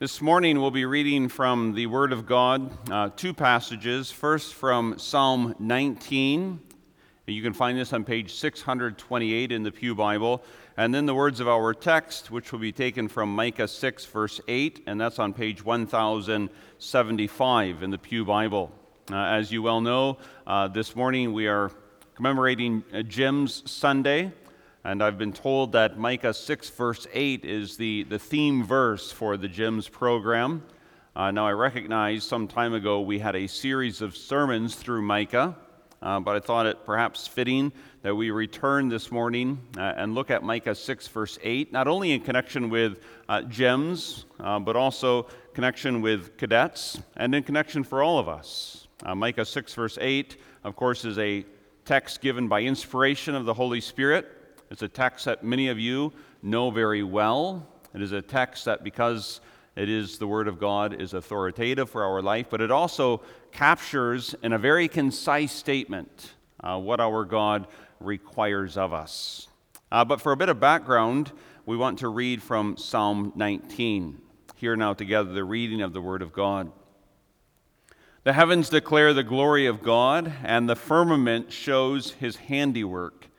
This 0.00 0.20
morning 0.22 0.58
we'll 0.58 0.70
be 0.70 0.86
reading 0.86 1.28
from 1.28 1.74
the 1.74 1.86
Word 1.86 2.14
of 2.14 2.24
God, 2.24 2.70
uh, 2.90 3.10
two 3.14 3.34
passages. 3.34 4.10
First 4.10 4.54
from 4.54 4.98
Psalm 4.98 5.54
19. 5.58 6.58
You 7.26 7.42
can 7.42 7.52
find 7.52 7.76
this 7.76 7.92
on 7.92 8.04
page 8.04 8.32
628 8.32 9.52
in 9.52 9.62
the 9.62 9.70
Pew 9.70 9.94
Bible. 9.94 10.42
And 10.78 10.94
then 10.94 11.04
the 11.04 11.14
words 11.14 11.38
of 11.38 11.48
our 11.48 11.74
text, 11.74 12.30
which 12.30 12.50
will 12.50 12.60
be 12.60 12.72
taken 12.72 13.08
from 13.08 13.34
Micah 13.34 13.68
6, 13.68 14.06
verse 14.06 14.40
8, 14.48 14.84
and 14.86 14.98
that's 14.98 15.18
on 15.18 15.34
page 15.34 15.62
1075 15.62 17.82
in 17.82 17.90
the 17.90 17.98
Pew 17.98 18.24
Bible. 18.24 18.72
Uh, 19.12 19.16
as 19.16 19.52
you 19.52 19.60
well 19.60 19.82
know, 19.82 20.16
uh, 20.46 20.66
this 20.66 20.96
morning 20.96 21.34
we 21.34 21.46
are 21.46 21.70
commemorating 22.14 22.82
GEMS 23.06 23.70
Sunday. 23.70 24.32
And 24.82 25.02
I've 25.02 25.18
been 25.18 25.34
told 25.34 25.72
that 25.72 25.98
Micah 25.98 26.32
6, 26.32 26.70
verse 26.70 27.06
8 27.12 27.44
is 27.44 27.76
the, 27.76 28.04
the 28.04 28.18
theme 28.18 28.64
verse 28.64 29.12
for 29.12 29.36
the 29.36 29.46
GEMS 29.46 29.90
program. 29.90 30.62
Uh, 31.14 31.30
now, 31.30 31.46
I 31.46 31.52
recognize 31.52 32.24
some 32.24 32.48
time 32.48 32.72
ago 32.72 33.02
we 33.02 33.18
had 33.18 33.36
a 33.36 33.46
series 33.46 34.00
of 34.00 34.16
sermons 34.16 34.76
through 34.76 35.02
Micah, 35.02 35.54
uh, 36.00 36.20
but 36.20 36.34
I 36.34 36.40
thought 36.40 36.64
it 36.64 36.86
perhaps 36.86 37.26
fitting 37.26 37.72
that 38.00 38.14
we 38.14 38.30
return 38.30 38.88
this 38.88 39.12
morning 39.12 39.60
uh, 39.76 39.82
and 39.98 40.14
look 40.14 40.30
at 40.30 40.42
Micah 40.42 40.74
6, 40.74 41.08
verse 41.08 41.38
8, 41.42 41.72
not 41.72 41.86
only 41.86 42.12
in 42.12 42.22
connection 42.22 42.70
with 42.70 43.02
uh, 43.28 43.42
GEMS, 43.42 44.24
uh, 44.38 44.58
but 44.58 44.76
also 44.76 45.26
connection 45.52 46.00
with 46.00 46.38
cadets 46.38 47.02
and 47.18 47.34
in 47.34 47.42
connection 47.42 47.84
for 47.84 48.02
all 48.02 48.18
of 48.18 48.30
us. 48.30 48.88
Uh, 49.04 49.14
Micah 49.14 49.44
6, 49.44 49.74
verse 49.74 49.98
8, 50.00 50.38
of 50.64 50.74
course, 50.74 51.04
is 51.04 51.18
a 51.18 51.44
text 51.84 52.22
given 52.22 52.48
by 52.48 52.62
inspiration 52.62 53.34
of 53.34 53.44
the 53.44 53.52
Holy 53.52 53.82
Spirit. 53.82 54.38
It's 54.70 54.82
a 54.82 54.88
text 54.88 55.24
that 55.24 55.42
many 55.42 55.68
of 55.68 55.80
you 55.80 56.12
know 56.42 56.70
very 56.70 57.02
well. 57.02 57.66
It 57.92 58.02
is 58.02 58.12
a 58.12 58.22
text 58.22 58.66
that, 58.66 58.84
because 58.84 59.40
it 59.74 59.88
is 59.88 60.18
the 60.18 60.28
Word 60.28 60.46
of 60.46 60.60
God, 60.60 61.00
is 61.00 61.12
authoritative 61.12 61.90
for 61.90 62.04
our 62.04 62.22
life, 62.22 62.46
but 62.50 62.60
it 62.60 62.70
also 62.70 63.20
captures 63.50 64.34
in 64.44 64.52
a 64.52 64.58
very 64.58 64.86
concise 64.86 65.50
statement 65.50 66.34
uh, 66.62 66.78
what 66.78 67.00
our 67.00 67.24
God 67.24 67.66
requires 67.98 68.76
of 68.76 68.92
us. 68.92 69.48
Uh, 69.90 70.04
but 70.04 70.20
for 70.20 70.30
a 70.30 70.36
bit 70.36 70.48
of 70.48 70.60
background, 70.60 71.32
we 71.66 71.76
want 71.76 71.98
to 71.98 72.08
read 72.08 72.40
from 72.40 72.76
Psalm 72.76 73.32
19. 73.34 74.20
Hear 74.54 74.76
now 74.76 74.94
together 74.94 75.32
the 75.32 75.42
reading 75.42 75.82
of 75.82 75.92
the 75.92 76.00
Word 76.00 76.22
of 76.22 76.32
God. 76.32 76.70
The 78.22 78.34
heavens 78.34 78.68
declare 78.68 79.12
the 79.14 79.24
glory 79.24 79.66
of 79.66 79.82
God, 79.82 80.32
and 80.44 80.68
the 80.68 80.76
firmament 80.76 81.50
shows 81.50 82.12
his 82.12 82.36
handiwork. 82.36 83.29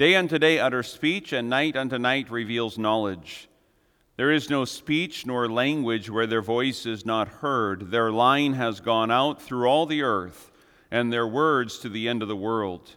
Day 0.00 0.16
unto 0.16 0.38
day 0.38 0.58
utters 0.58 0.90
speech, 0.90 1.30
and 1.30 1.50
night 1.50 1.76
unto 1.76 1.98
night 1.98 2.30
reveals 2.30 2.78
knowledge. 2.78 3.50
There 4.16 4.32
is 4.32 4.48
no 4.48 4.64
speech 4.64 5.26
nor 5.26 5.46
language 5.46 6.08
where 6.08 6.26
their 6.26 6.40
voice 6.40 6.86
is 6.86 7.04
not 7.04 7.28
heard. 7.28 7.90
Their 7.90 8.10
line 8.10 8.54
has 8.54 8.80
gone 8.80 9.10
out 9.10 9.42
through 9.42 9.66
all 9.66 9.84
the 9.84 10.00
earth, 10.00 10.50
and 10.90 11.12
their 11.12 11.26
words 11.26 11.78
to 11.80 11.90
the 11.90 12.08
end 12.08 12.22
of 12.22 12.28
the 12.28 12.34
world. 12.34 12.96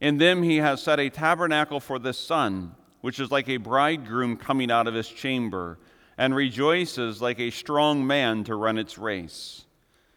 In 0.00 0.18
them 0.18 0.44
he 0.44 0.58
has 0.58 0.80
set 0.80 1.00
a 1.00 1.10
tabernacle 1.10 1.80
for 1.80 1.98
the 1.98 2.12
sun, 2.12 2.76
which 3.00 3.18
is 3.18 3.32
like 3.32 3.48
a 3.48 3.56
bridegroom 3.56 4.36
coming 4.36 4.70
out 4.70 4.86
of 4.86 4.94
his 4.94 5.08
chamber, 5.08 5.80
and 6.16 6.32
rejoices 6.32 7.20
like 7.20 7.40
a 7.40 7.50
strong 7.50 8.06
man 8.06 8.44
to 8.44 8.54
run 8.54 8.78
its 8.78 8.98
race. 8.98 9.64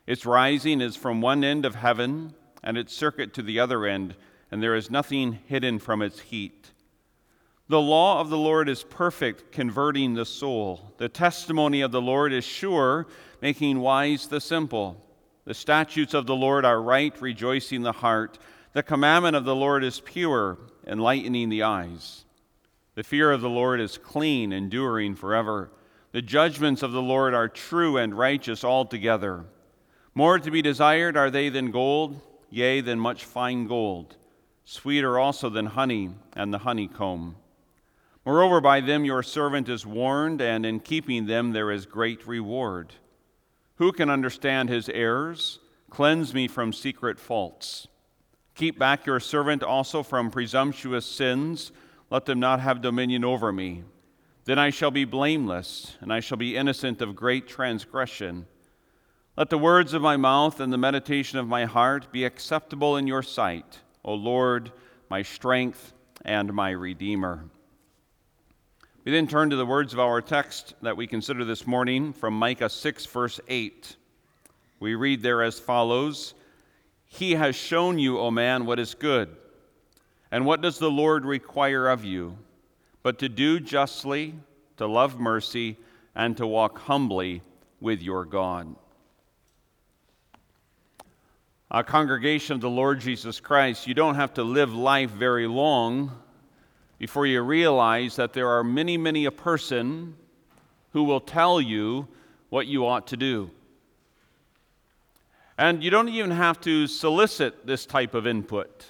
Its 0.06 0.28
rising 0.28 0.80
is 0.80 0.96
from 0.96 1.22
one 1.22 1.44
end 1.44 1.66
of 1.66 1.74
heaven, 1.74 2.36
and 2.64 2.78
its 2.78 2.94
circuit 2.94 3.34
to 3.34 3.42
the 3.42 3.60
other 3.60 3.88
end 3.88 4.16
and 4.52 4.62
there 4.62 4.76
is 4.76 4.90
nothing 4.90 5.40
hidden 5.46 5.80
from 5.80 6.02
its 6.02 6.20
heat. 6.20 6.72
The 7.68 7.80
law 7.80 8.20
of 8.20 8.30
the 8.30 8.38
Lord 8.38 8.68
is 8.68 8.84
perfect, 8.84 9.52
converting 9.52 10.16
the 10.16 10.26
soul. 10.26 10.92
The 10.98 11.10
testimony 11.10 11.82
of 11.82 11.92
the 11.92 12.02
Lord 12.02 12.34
is 12.34 12.44
sure, 12.44 13.06
making 13.44 13.80
wise 13.80 14.28
the 14.28 14.42
simple. 14.42 15.06
The 15.46 15.54
statutes 15.54 16.16
of 16.16 16.26
the 16.26 16.36
Lord 16.36 16.66
are 16.66 16.82
right, 16.82 17.20
rejoicing 17.22 17.84
the 17.84 17.92
heart. 17.92 18.40
The 18.74 18.82
commandment 18.82 19.36
of 19.36 19.46
the 19.46 19.56
Lord 19.56 19.84
is 19.84 20.00
pure, 20.00 20.58
enlightening 20.88 21.50
the 21.50 21.64
eyes. 21.64 22.26
The 22.96 23.04
fear 23.04 23.32
of 23.32 23.42
the 23.42 23.50
Lord 23.50 23.80
is 23.80 24.00
clean, 24.00 24.52
enduring 24.52 25.16
forever. 25.16 25.70
The 26.12 26.24
judgments 26.24 26.82
of 26.82 26.92
the 26.92 27.04
Lord 27.04 27.36
are 27.36 27.48
true 27.48 27.98
and 27.98 28.18
righteous 28.18 28.64
altogether. 28.64 29.46
More 30.16 30.40
to 30.40 30.50
be 30.50 30.64
desired 30.64 31.16
are 31.16 31.30
they 31.30 31.50
than 31.50 31.70
gold, 31.70 32.20
yea, 32.50 32.82
than 32.82 33.00
much 33.00 33.26
fine 33.26 33.68
gold 33.68 34.16
sweeter 34.70 35.18
also 35.18 35.50
than 35.50 35.66
honey 35.66 36.12
and 36.34 36.54
the 36.54 36.60
honeycomb. 36.60 37.36
Moreover, 38.24 38.62
by 38.62 38.80
them 38.82 39.04
your 39.04 39.24
servant 39.24 39.68
is 39.68 39.84
warned, 39.84 40.42
and 40.42 40.64
in 40.64 40.80
keeping 40.80 41.26
them 41.26 41.54
there 41.54 41.72
is 41.72 41.88
great 41.88 42.28
reward. 42.28 42.94
Who 43.78 43.92
can 43.92 44.12
understand 44.12 44.70
his 44.70 44.88
errors? 44.90 45.58
Cleanse 45.90 46.36
me 46.36 46.48
from 46.48 46.72
secret 46.72 47.20
faults. 47.20 47.88
Keep 48.54 48.78
back 48.78 49.08
your 49.08 49.20
servant 49.20 49.64
also 49.64 50.04
from 50.04 50.30
presumptuous 50.30 51.06
sins. 51.08 51.72
Let 52.12 52.26
them 52.26 52.40
not 52.40 52.60
have 52.60 52.80
dominion 52.80 53.26
over 53.26 53.52
me. 53.52 53.84
Then 54.46 54.60
I 54.60 54.70
shall 54.70 54.92
be 54.92 55.04
blameless, 55.04 55.98
and 56.00 56.14
I 56.14 56.20
shall 56.20 56.38
be 56.38 56.56
innocent 56.56 57.02
of 57.02 57.16
great 57.16 57.48
transgression. 57.48 58.46
Let 59.36 59.50
the 59.50 59.58
words 59.58 59.96
of 59.96 60.04
my 60.04 60.16
mouth 60.16 60.60
and 60.60 60.72
the 60.72 60.78
meditation 60.78 61.40
of 61.40 61.48
my 61.48 61.66
heart 61.66 62.12
be 62.12 62.24
acceptable 62.24 62.98
in 62.98 63.08
your 63.08 63.24
sight 63.24 63.80
O 64.04 64.14
Lord, 64.14 64.72
my 65.10 65.22
strength 65.22 65.94
and 66.24 66.54
my 66.54 66.72
Redeemer. 66.72 67.46
We 69.04 69.12
then 69.12 69.28
turn 69.28 69.50
to 69.50 69.56
the 69.56 69.66
words 69.66 69.94
of 69.94 70.00
our 70.00 70.22
text 70.22 70.74
that 70.82 70.98
we 70.98 71.08
consider 71.08 71.44
this 71.44 71.66
morning 71.66 72.14
from 72.14 72.34
Micah 72.34 72.70
6, 72.70 73.06
verse 73.08 73.40
8. 73.48 73.96
We 74.80 74.96
read 74.96 75.22
there 75.22 75.44
as 75.44 75.60
follows 75.60 76.34
He 77.06 77.36
has 77.36 77.56
shown 77.56 78.00
you, 78.00 78.20
O 78.20 78.32
man, 78.32 78.66
what 78.66 78.80
is 78.80 78.94
good. 78.94 79.36
And 80.32 80.46
what 80.46 80.62
does 80.62 80.78
the 80.78 80.92
Lord 80.92 81.26
require 81.26 81.88
of 81.88 82.06
you? 82.06 82.38
But 83.02 83.20
to 83.20 83.30
do 83.30 83.60
justly, 83.60 84.36
to 84.78 84.86
love 84.86 85.20
mercy, 85.20 85.78
and 86.14 86.38
to 86.38 86.46
walk 86.46 86.80
humbly 86.80 87.42
with 87.82 88.02
your 88.02 88.26
God 88.26 88.76
a 91.72 91.84
congregation 91.84 92.56
of 92.56 92.62
the 92.62 92.70
Lord 92.70 93.00
Jesus 93.00 93.40
Christ, 93.40 93.86
you 93.86 93.94
don't 93.94 94.16
have 94.16 94.34
to 94.36 94.44
live 94.44 94.74
life 94.74 95.12
very 95.12 95.46
long 95.46 96.12
before 96.98 97.28
you 97.28 97.42
realize 97.42 98.16
that 98.16 98.34
there 98.34 98.50
are 98.50 98.64
many, 98.64 98.98
many 98.98 99.26
a 99.26 99.32
person 99.32 100.16
who 100.94 101.04
will 101.04 101.22
tell 101.22 101.62
you 101.62 102.08
what 102.50 102.66
you 102.66 102.88
ought 102.88 103.06
to 103.08 103.18
do. 103.18 103.52
And 105.60 105.84
you 105.84 105.92
don't 105.92 106.10
even 106.10 106.32
have 106.32 106.60
to 106.62 106.88
solicit 106.88 107.68
this 107.68 107.86
type 107.86 108.16
of 108.16 108.26
input. 108.26 108.86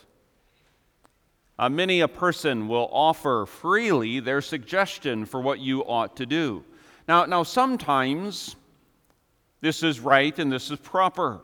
Uh, 1.58 1.68
many 1.68 2.00
a 2.00 2.08
person 2.08 2.70
will 2.70 2.90
offer 2.94 3.46
freely 3.46 4.22
their 4.22 4.40
suggestion 4.40 5.26
for 5.26 5.42
what 5.42 5.60
you 5.60 5.82
ought 5.82 6.16
to 6.16 6.26
do. 6.26 6.64
Now, 7.10 7.26
now 7.26 7.44
sometimes 7.44 8.56
this 9.60 9.84
is 9.84 10.00
right 10.00 10.38
and 10.40 10.50
this 10.50 10.72
is 10.72 10.80
proper. 10.80 11.42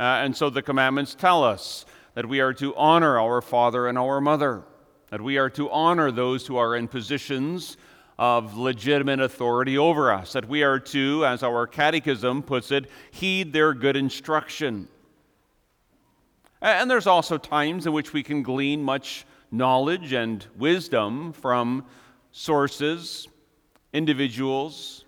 Uh, 0.00 0.22
and 0.24 0.34
so 0.34 0.48
the 0.48 0.62
commandments 0.62 1.14
tell 1.14 1.44
us 1.44 1.84
that 2.14 2.26
we 2.26 2.40
are 2.40 2.54
to 2.54 2.74
honor 2.74 3.20
our 3.20 3.42
father 3.42 3.86
and 3.86 3.98
our 3.98 4.18
mother, 4.18 4.62
that 5.10 5.20
we 5.20 5.36
are 5.36 5.50
to 5.50 5.68
honor 5.70 6.10
those 6.10 6.46
who 6.46 6.56
are 6.56 6.74
in 6.74 6.88
positions 6.88 7.76
of 8.18 8.56
legitimate 8.56 9.20
authority 9.20 9.76
over 9.76 10.10
us, 10.10 10.32
that 10.32 10.48
we 10.48 10.62
are 10.62 10.80
to, 10.80 11.26
as 11.26 11.42
our 11.42 11.66
catechism 11.66 12.42
puts 12.42 12.70
it, 12.70 12.90
heed 13.10 13.52
their 13.52 13.74
good 13.74 13.94
instruction. 13.94 14.88
And 16.62 16.90
there's 16.90 17.06
also 17.06 17.36
times 17.36 17.86
in 17.86 17.92
which 17.92 18.14
we 18.14 18.22
can 18.22 18.42
glean 18.42 18.82
much 18.82 19.26
knowledge 19.50 20.14
and 20.14 20.46
wisdom 20.56 21.34
from 21.34 21.84
sources, 22.32 23.28
individuals. 23.92 25.04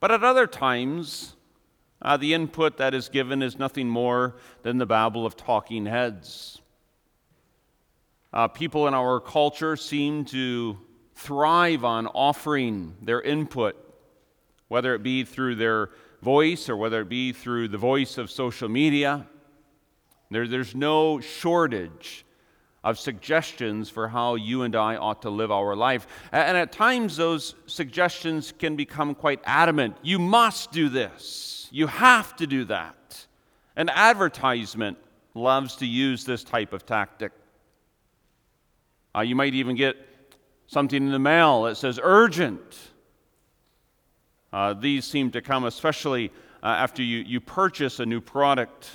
But 0.00 0.10
at 0.10 0.24
other 0.24 0.48
times, 0.48 1.36
uh, 2.00 2.16
the 2.16 2.34
input 2.34 2.76
that 2.76 2.94
is 2.94 3.08
given 3.08 3.42
is 3.42 3.58
nothing 3.58 3.88
more 3.88 4.36
than 4.62 4.78
the 4.78 4.86
babble 4.86 5.26
of 5.26 5.36
talking 5.36 5.86
heads. 5.86 6.60
Uh, 8.32 8.46
people 8.46 8.86
in 8.86 8.94
our 8.94 9.20
culture 9.20 9.76
seem 9.76 10.24
to 10.24 10.78
thrive 11.14 11.84
on 11.84 12.06
offering 12.08 12.94
their 13.02 13.20
input, 13.20 13.76
whether 14.68 14.94
it 14.94 15.02
be 15.02 15.24
through 15.24 15.56
their 15.56 15.90
voice 16.22 16.68
or 16.68 16.76
whether 16.76 17.00
it 17.00 17.08
be 17.08 17.32
through 17.32 17.68
the 17.68 17.78
voice 17.78 18.18
of 18.18 18.30
social 18.30 18.68
media. 18.68 19.26
There, 20.30 20.46
there's 20.46 20.74
no 20.74 21.20
shortage 21.20 22.24
of 22.84 22.98
suggestions 22.98 23.90
for 23.90 24.08
how 24.08 24.36
you 24.36 24.62
and 24.62 24.76
I 24.76 24.96
ought 24.96 25.22
to 25.22 25.30
live 25.30 25.50
our 25.50 25.74
life. 25.74 26.06
And 26.32 26.56
at 26.56 26.72
times, 26.72 27.16
those 27.16 27.54
suggestions 27.66 28.52
can 28.56 28.76
become 28.76 29.14
quite 29.14 29.40
adamant. 29.44 29.96
You 30.02 30.18
must 30.18 30.70
do 30.70 30.88
this. 30.88 31.68
You 31.70 31.86
have 31.88 32.36
to 32.36 32.46
do 32.46 32.64
that. 32.66 33.26
An 33.76 33.88
advertisement 33.88 34.98
loves 35.34 35.76
to 35.76 35.86
use 35.86 36.24
this 36.24 36.44
type 36.44 36.72
of 36.72 36.86
tactic. 36.86 37.32
Uh, 39.14 39.20
you 39.20 39.34
might 39.34 39.54
even 39.54 39.76
get 39.76 39.96
something 40.66 41.06
in 41.06 41.12
the 41.12 41.18
mail 41.18 41.62
that 41.62 41.76
says 41.76 41.98
urgent. 42.02 42.78
Uh, 44.52 44.74
these 44.74 45.04
seem 45.04 45.30
to 45.30 45.42
come 45.42 45.64
especially 45.64 46.30
uh, 46.62 46.66
after 46.66 47.02
you, 47.02 47.18
you 47.18 47.40
purchase 47.40 48.00
a 48.00 48.06
new 48.06 48.20
product. 48.20 48.88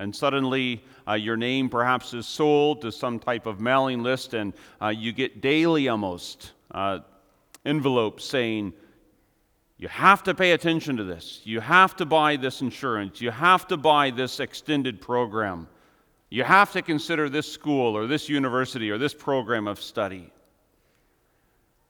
And 0.00 0.16
suddenly, 0.16 0.82
uh, 1.06 1.12
your 1.12 1.36
name 1.36 1.68
perhaps 1.68 2.14
is 2.14 2.26
sold 2.26 2.80
to 2.80 2.90
some 2.90 3.18
type 3.18 3.44
of 3.44 3.60
mailing 3.60 4.02
list, 4.02 4.32
and 4.32 4.54
uh, 4.80 4.88
you 4.88 5.12
get 5.12 5.42
daily 5.42 5.90
almost 5.90 6.52
uh, 6.70 7.00
envelopes 7.66 8.24
saying, 8.24 8.72
You 9.76 9.88
have 9.88 10.22
to 10.22 10.34
pay 10.34 10.52
attention 10.52 10.96
to 10.96 11.04
this. 11.04 11.42
You 11.44 11.60
have 11.60 11.96
to 11.96 12.06
buy 12.06 12.36
this 12.36 12.62
insurance. 12.62 13.20
You 13.20 13.30
have 13.30 13.68
to 13.68 13.76
buy 13.76 14.08
this 14.08 14.40
extended 14.40 15.02
program. 15.02 15.68
You 16.30 16.44
have 16.44 16.72
to 16.72 16.80
consider 16.80 17.28
this 17.28 17.52
school 17.52 17.94
or 17.94 18.06
this 18.06 18.26
university 18.30 18.90
or 18.90 18.96
this 18.96 19.12
program 19.12 19.68
of 19.68 19.82
study. 19.82 20.32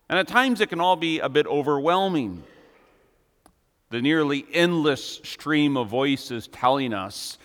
And 0.08 0.18
at 0.18 0.26
times, 0.26 0.60
it 0.60 0.68
can 0.68 0.80
all 0.80 0.96
be 0.96 1.20
a 1.20 1.28
bit 1.28 1.46
overwhelming. 1.46 2.42
The 3.90 4.02
nearly 4.02 4.44
endless 4.52 5.20
stream 5.22 5.76
of 5.76 5.86
voices 5.86 6.48
telling 6.48 6.92
us 6.92 7.38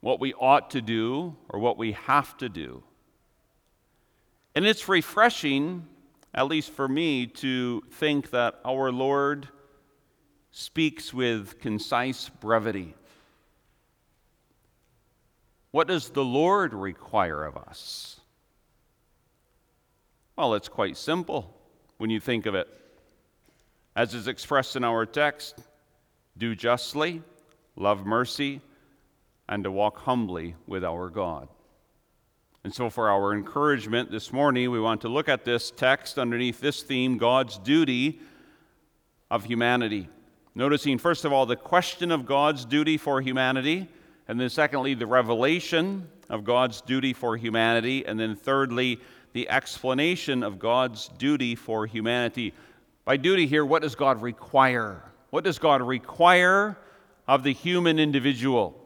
what 0.00 0.20
we 0.20 0.32
ought 0.34 0.70
to 0.70 0.80
do 0.80 1.36
or 1.48 1.60
what 1.60 1.76
we 1.76 1.92
have 1.92 2.36
to 2.38 2.48
do. 2.48 2.82
And 4.54 4.66
it's 4.66 4.88
refreshing, 4.88 5.86
at 6.34 6.48
least 6.48 6.70
for 6.70 6.88
me, 6.88 7.26
to 7.26 7.82
think 7.92 8.30
that 8.30 8.58
our 8.64 8.90
Lord 8.90 9.48
speaks 10.50 11.14
with 11.14 11.60
concise 11.60 12.28
brevity. 12.28 12.94
What 15.70 15.86
does 15.86 16.10
the 16.10 16.24
Lord 16.24 16.74
require 16.74 17.44
of 17.44 17.56
us? 17.56 18.20
Well, 20.36 20.54
it's 20.54 20.68
quite 20.68 20.96
simple 20.96 21.54
when 21.98 22.10
you 22.10 22.18
think 22.18 22.46
of 22.46 22.54
it. 22.54 22.66
As 23.94 24.14
is 24.14 24.26
expressed 24.26 24.74
in 24.74 24.82
our 24.82 25.04
text, 25.04 25.60
do 26.36 26.54
justly, 26.56 27.22
love 27.76 28.06
mercy, 28.06 28.62
and 29.50 29.64
to 29.64 29.70
walk 29.70 29.98
humbly 29.98 30.54
with 30.66 30.84
our 30.84 31.10
God. 31.10 31.48
And 32.62 32.72
so, 32.72 32.88
for 32.88 33.10
our 33.10 33.34
encouragement 33.34 34.10
this 34.10 34.32
morning, 34.32 34.70
we 34.70 34.78
want 34.78 35.00
to 35.00 35.08
look 35.08 35.28
at 35.28 35.44
this 35.44 35.70
text 35.70 36.18
underneath 36.18 36.60
this 36.60 36.82
theme 36.82 37.18
God's 37.18 37.58
duty 37.58 38.20
of 39.30 39.44
humanity. 39.44 40.08
Noticing, 40.54 40.98
first 40.98 41.24
of 41.24 41.32
all, 41.32 41.46
the 41.46 41.56
question 41.56 42.12
of 42.12 42.26
God's 42.26 42.64
duty 42.64 42.96
for 42.96 43.20
humanity, 43.20 43.88
and 44.28 44.38
then, 44.38 44.50
secondly, 44.50 44.94
the 44.94 45.06
revelation 45.06 46.08
of 46.28 46.44
God's 46.44 46.80
duty 46.80 47.12
for 47.12 47.36
humanity, 47.36 48.06
and 48.06 48.20
then, 48.20 48.36
thirdly, 48.36 49.00
the 49.32 49.48
explanation 49.48 50.42
of 50.42 50.58
God's 50.58 51.08
duty 51.18 51.54
for 51.54 51.86
humanity. 51.86 52.52
By 53.04 53.16
duty 53.16 53.46
here, 53.46 53.64
what 53.64 53.82
does 53.82 53.94
God 53.94 54.22
require? 54.22 55.02
What 55.30 55.44
does 55.44 55.58
God 55.58 55.82
require 55.82 56.76
of 57.26 57.42
the 57.42 57.52
human 57.52 57.98
individual? 57.98 58.79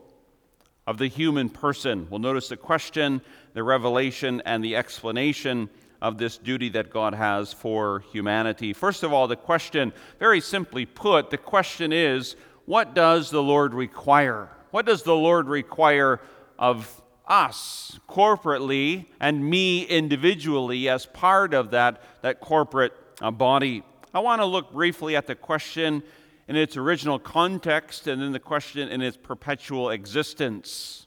Of 0.86 0.98
the 0.98 1.06
human 1.06 1.48
person. 1.48 2.06
We'll 2.10 2.20
notice 2.20 2.48
the 2.48 2.56
question, 2.56 3.22
the 3.54 3.62
revelation, 3.62 4.42
and 4.44 4.62
the 4.62 4.76
explanation 4.76 5.70
of 6.02 6.18
this 6.18 6.36
duty 6.36 6.68
that 6.70 6.90
God 6.90 7.14
has 7.14 7.52
for 7.52 8.00
humanity. 8.12 8.72
First 8.74 9.02
of 9.02 9.12
all, 9.12 9.26
the 9.26 9.36
question, 9.36 9.92
very 10.18 10.40
simply 10.40 10.84
put, 10.84 11.30
the 11.30 11.38
question 11.38 11.92
is 11.92 12.36
what 12.66 12.94
does 12.94 13.30
the 13.30 13.42
Lord 13.42 13.74
require? 13.74 14.50
What 14.70 14.86
does 14.86 15.02
the 15.02 15.14
Lord 15.14 15.48
require 15.48 16.20
of 16.58 17.02
us 17.26 17.98
corporately 18.08 19.06
and 19.20 19.48
me 19.48 19.82
individually 19.84 20.88
as 20.88 21.06
part 21.06 21.54
of 21.54 21.70
that, 21.70 22.02
that 22.22 22.40
corporate 22.40 22.92
uh, 23.22 23.30
body? 23.30 23.82
I 24.12 24.20
want 24.20 24.40
to 24.40 24.46
look 24.46 24.72
briefly 24.72 25.16
at 25.16 25.26
the 25.26 25.34
question 25.34 26.02
in 26.48 26.56
its 26.56 26.76
original 26.76 27.18
context 27.18 28.06
and 28.06 28.20
then 28.20 28.32
the 28.32 28.40
question 28.40 28.88
in 28.88 29.00
its 29.00 29.16
perpetual 29.16 29.90
existence. 29.90 31.06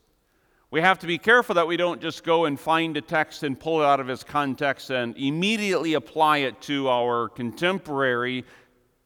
We 0.69 0.81
have 0.81 0.99
to 0.99 1.07
be 1.07 1.17
careful 1.17 1.55
that 1.55 1.67
we 1.67 1.77
don't 1.77 2.01
just 2.01 2.23
go 2.23 2.45
and 2.45 2.59
find 2.59 2.97
a 2.97 3.01
text 3.01 3.43
and 3.43 3.57
pull 3.57 3.81
it 3.81 3.85
out 3.85 3.99
of 3.99 4.09
its 4.09 4.23
context 4.23 4.89
and 4.89 5.15
immediately 5.15 5.93
apply 5.93 6.39
it 6.39 6.61
to 6.63 6.89
our 6.89 7.29
contemporary 7.29 8.43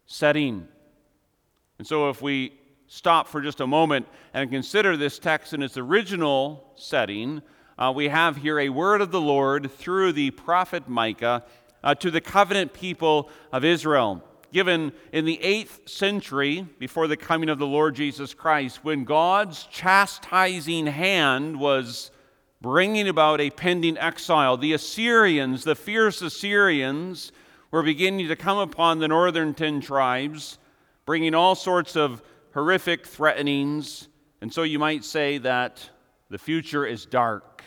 setting. 0.07 0.67
And 1.77 1.85
so, 1.85 2.09
if 2.09 2.21
we 2.21 2.53
stop 2.87 3.27
for 3.27 3.41
just 3.41 3.59
a 3.61 3.67
moment 3.67 4.07
and 4.33 4.49
consider 4.49 4.97
this 4.97 5.19
text 5.19 5.53
in 5.53 5.61
its 5.61 5.77
original 5.77 6.73
setting, 6.75 7.43
uh, 7.77 7.93
we 7.95 8.09
have 8.09 8.37
here 8.37 8.59
a 8.59 8.69
word 8.69 9.01
of 9.01 9.11
the 9.11 9.21
Lord 9.21 9.71
through 9.71 10.13
the 10.13 10.31
prophet 10.31 10.87
Micah 10.87 11.43
uh, 11.83 11.93
to 11.95 12.09
the 12.09 12.21
covenant 12.21 12.73
people 12.73 13.29
of 13.51 13.63
Israel 13.63 14.23
given 14.51 14.91
in 15.11 15.25
the 15.25 15.39
8th 15.43 15.89
century 15.89 16.67
before 16.79 17.07
the 17.07 17.17
coming 17.17 17.49
of 17.49 17.59
the 17.59 17.67
Lord 17.67 17.95
Jesus 17.95 18.33
Christ, 18.33 18.83
when 18.83 19.03
God's 19.03 19.65
chastising 19.65 20.87
hand 20.87 21.59
was 21.59 22.11
bringing 22.61 23.07
about 23.07 23.41
a 23.41 23.49
pending 23.49 23.97
exile. 23.97 24.55
The 24.55 24.73
Assyrians, 24.73 25.63
the 25.63 25.75
fierce 25.75 26.21
Assyrians, 26.21 27.31
were 27.71 27.83
beginning 27.83 28.27
to 28.27 28.35
come 28.35 28.59
upon 28.59 28.99
the 28.99 29.07
northern 29.07 29.53
ten 29.53 29.81
tribes, 29.81 30.59
bringing 31.05 31.33
all 31.33 31.55
sorts 31.55 31.95
of 31.95 32.21
horrific 32.53 33.07
threatenings. 33.07 34.07
And 34.41 34.53
so 34.53 34.63
you 34.63 34.77
might 34.77 35.03
say 35.03 35.39
that 35.39 35.89
the 36.29 36.37
future 36.37 36.85
is 36.85 37.05
dark 37.05 37.63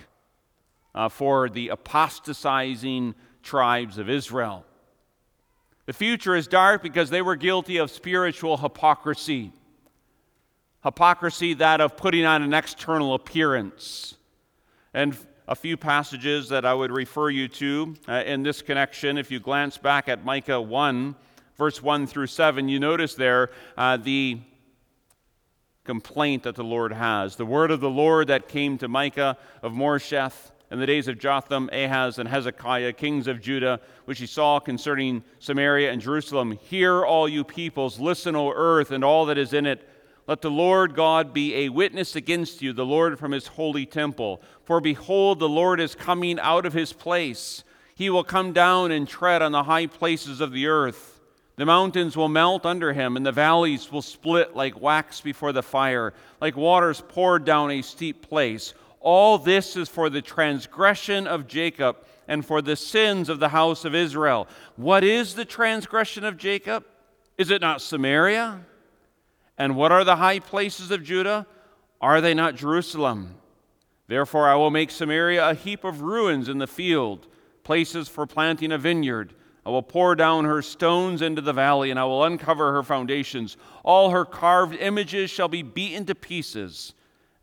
uh, 0.94 1.08
for 1.08 1.48
the 1.48 1.68
apostatizing 1.68 3.14
tribes 3.42 3.98
of 3.98 4.08
Israel. 4.08 4.64
The 5.86 5.92
future 5.92 6.34
is 6.34 6.46
dark 6.46 6.82
because 6.82 7.10
they 7.10 7.20
were 7.20 7.36
guilty 7.36 7.76
of 7.76 7.90
spiritual 7.90 8.56
hypocrisy. 8.56 9.52
Hypocrisy, 10.82 11.54
that 11.54 11.80
of 11.80 11.96
putting 11.96 12.24
on 12.24 12.42
an 12.42 12.54
external 12.54 13.14
appearance. 13.14 14.16
And 14.94 15.16
a 15.46 15.54
few 15.54 15.76
passages 15.76 16.48
that 16.48 16.64
I 16.64 16.72
would 16.72 16.90
refer 16.90 17.28
you 17.28 17.48
to 17.48 17.94
uh, 18.08 18.22
in 18.24 18.42
this 18.42 18.62
connection. 18.62 19.18
If 19.18 19.30
you 19.30 19.40
glance 19.40 19.76
back 19.76 20.08
at 20.08 20.24
Micah 20.24 20.60
1, 20.60 21.14
verse 21.58 21.82
1 21.82 22.06
through 22.06 22.28
7, 22.28 22.68
you 22.68 22.80
notice 22.80 23.14
there 23.14 23.50
uh, 23.76 23.98
the 23.98 24.40
complaint 25.84 26.44
that 26.44 26.54
the 26.54 26.64
Lord 26.64 26.92
has. 26.92 27.36
The 27.36 27.44
word 27.44 27.70
of 27.70 27.80
the 27.80 27.90
Lord 27.90 28.28
that 28.28 28.48
came 28.48 28.78
to 28.78 28.88
Micah 28.88 29.36
of 29.62 29.72
Moresheth 29.72 30.50
in 30.74 30.80
the 30.80 30.86
days 30.86 31.06
of 31.06 31.20
Jotham, 31.20 31.70
Ahaz, 31.72 32.18
and 32.18 32.28
Hezekiah, 32.28 32.94
kings 32.94 33.28
of 33.28 33.40
Judah, 33.40 33.78
which 34.06 34.18
he 34.18 34.26
saw 34.26 34.58
concerning 34.58 35.22
Samaria 35.38 35.92
and 35.92 36.02
Jerusalem. 36.02 36.58
Hear, 36.62 37.04
all 37.04 37.28
you 37.28 37.44
peoples, 37.44 38.00
listen, 38.00 38.34
O 38.34 38.50
earth, 38.50 38.90
and 38.90 39.04
all 39.04 39.26
that 39.26 39.38
is 39.38 39.52
in 39.52 39.66
it. 39.66 39.88
Let 40.26 40.40
the 40.40 40.50
Lord 40.50 40.96
God 40.96 41.32
be 41.32 41.54
a 41.54 41.68
witness 41.68 42.16
against 42.16 42.60
you, 42.60 42.72
the 42.72 42.84
Lord 42.84 43.20
from 43.20 43.30
his 43.30 43.46
holy 43.46 43.86
temple. 43.86 44.42
For 44.64 44.80
behold, 44.80 45.38
the 45.38 45.48
Lord 45.48 45.78
is 45.78 45.94
coming 45.94 46.40
out 46.40 46.66
of 46.66 46.72
his 46.72 46.92
place. 46.92 47.62
He 47.94 48.10
will 48.10 48.24
come 48.24 48.52
down 48.52 48.90
and 48.90 49.06
tread 49.06 49.42
on 49.42 49.52
the 49.52 49.62
high 49.62 49.86
places 49.86 50.40
of 50.40 50.50
the 50.50 50.66
earth. 50.66 51.20
The 51.54 51.66
mountains 51.66 52.16
will 52.16 52.28
melt 52.28 52.66
under 52.66 52.92
him, 52.92 53.16
and 53.16 53.24
the 53.24 53.30
valleys 53.30 53.92
will 53.92 54.02
split 54.02 54.56
like 54.56 54.80
wax 54.80 55.20
before 55.20 55.52
the 55.52 55.62
fire, 55.62 56.14
like 56.40 56.56
waters 56.56 57.00
poured 57.00 57.44
down 57.44 57.70
a 57.70 57.80
steep 57.80 58.28
place. 58.28 58.74
All 59.04 59.36
this 59.36 59.76
is 59.76 59.90
for 59.90 60.08
the 60.08 60.22
transgression 60.22 61.26
of 61.26 61.46
Jacob 61.46 61.98
and 62.26 62.44
for 62.44 62.62
the 62.62 62.74
sins 62.74 63.28
of 63.28 63.38
the 63.38 63.50
house 63.50 63.84
of 63.84 63.94
Israel. 63.94 64.48
What 64.76 65.04
is 65.04 65.34
the 65.34 65.44
transgression 65.44 66.24
of 66.24 66.38
Jacob? 66.38 66.86
Is 67.36 67.50
it 67.50 67.60
not 67.60 67.82
Samaria? 67.82 68.64
And 69.58 69.76
what 69.76 69.92
are 69.92 70.04
the 70.04 70.16
high 70.16 70.38
places 70.38 70.90
of 70.90 71.04
Judah? 71.04 71.46
Are 72.00 72.22
they 72.22 72.32
not 72.32 72.56
Jerusalem? 72.56 73.34
Therefore, 74.06 74.48
I 74.48 74.54
will 74.54 74.70
make 74.70 74.90
Samaria 74.90 75.50
a 75.50 75.54
heap 75.54 75.84
of 75.84 76.00
ruins 76.00 76.48
in 76.48 76.56
the 76.56 76.66
field, 76.66 77.26
places 77.62 78.08
for 78.08 78.26
planting 78.26 78.72
a 78.72 78.78
vineyard. 78.78 79.34
I 79.66 79.68
will 79.68 79.82
pour 79.82 80.14
down 80.14 80.46
her 80.46 80.62
stones 80.62 81.20
into 81.20 81.42
the 81.42 81.52
valley, 81.52 81.90
and 81.90 82.00
I 82.00 82.04
will 82.04 82.24
uncover 82.24 82.72
her 82.72 82.82
foundations. 82.82 83.58
All 83.82 84.10
her 84.10 84.24
carved 84.24 84.76
images 84.76 85.30
shall 85.30 85.48
be 85.48 85.62
beaten 85.62 86.06
to 86.06 86.14
pieces 86.14 86.94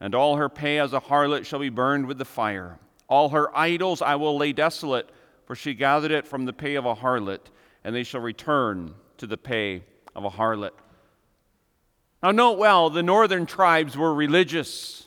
and 0.02 0.16
all 0.16 0.36
her 0.36 0.50
pay 0.50 0.80
as 0.80 0.94
a 0.94 1.00
harlot 1.00 1.46
shall 1.46 1.60
be 1.60 1.70
burned 1.70 2.08
with 2.08 2.18
the 2.18 2.26
fire. 2.26 2.80
All 3.08 3.30
her 3.30 3.56
idols 3.56 4.02
I 4.02 4.16
will 4.16 4.36
lay 4.36 4.52
desolate, 4.52 5.08
for 5.46 5.56
she 5.56 5.76
gathered 5.76 6.12
it 6.12 6.28
from 6.28 6.46
the 6.46 6.54
pay 6.54 6.74
of 6.74 6.86
a 6.86 6.96
harlot, 6.96 7.52
and 7.84 7.96
they 7.96 8.04
shall 8.04 8.20
return 8.20 8.96
to 9.20 9.28
the 9.28 9.38
pay 9.38 9.84
of 10.16 10.26
a 10.26 10.30
harlot. 10.32 10.72
Now, 12.24 12.32
note 12.32 12.58
well, 12.58 12.90
the 12.90 13.04
northern 13.04 13.46
tribes 13.46 13.96
were 13.96 14.14
religious, 14.14 15.06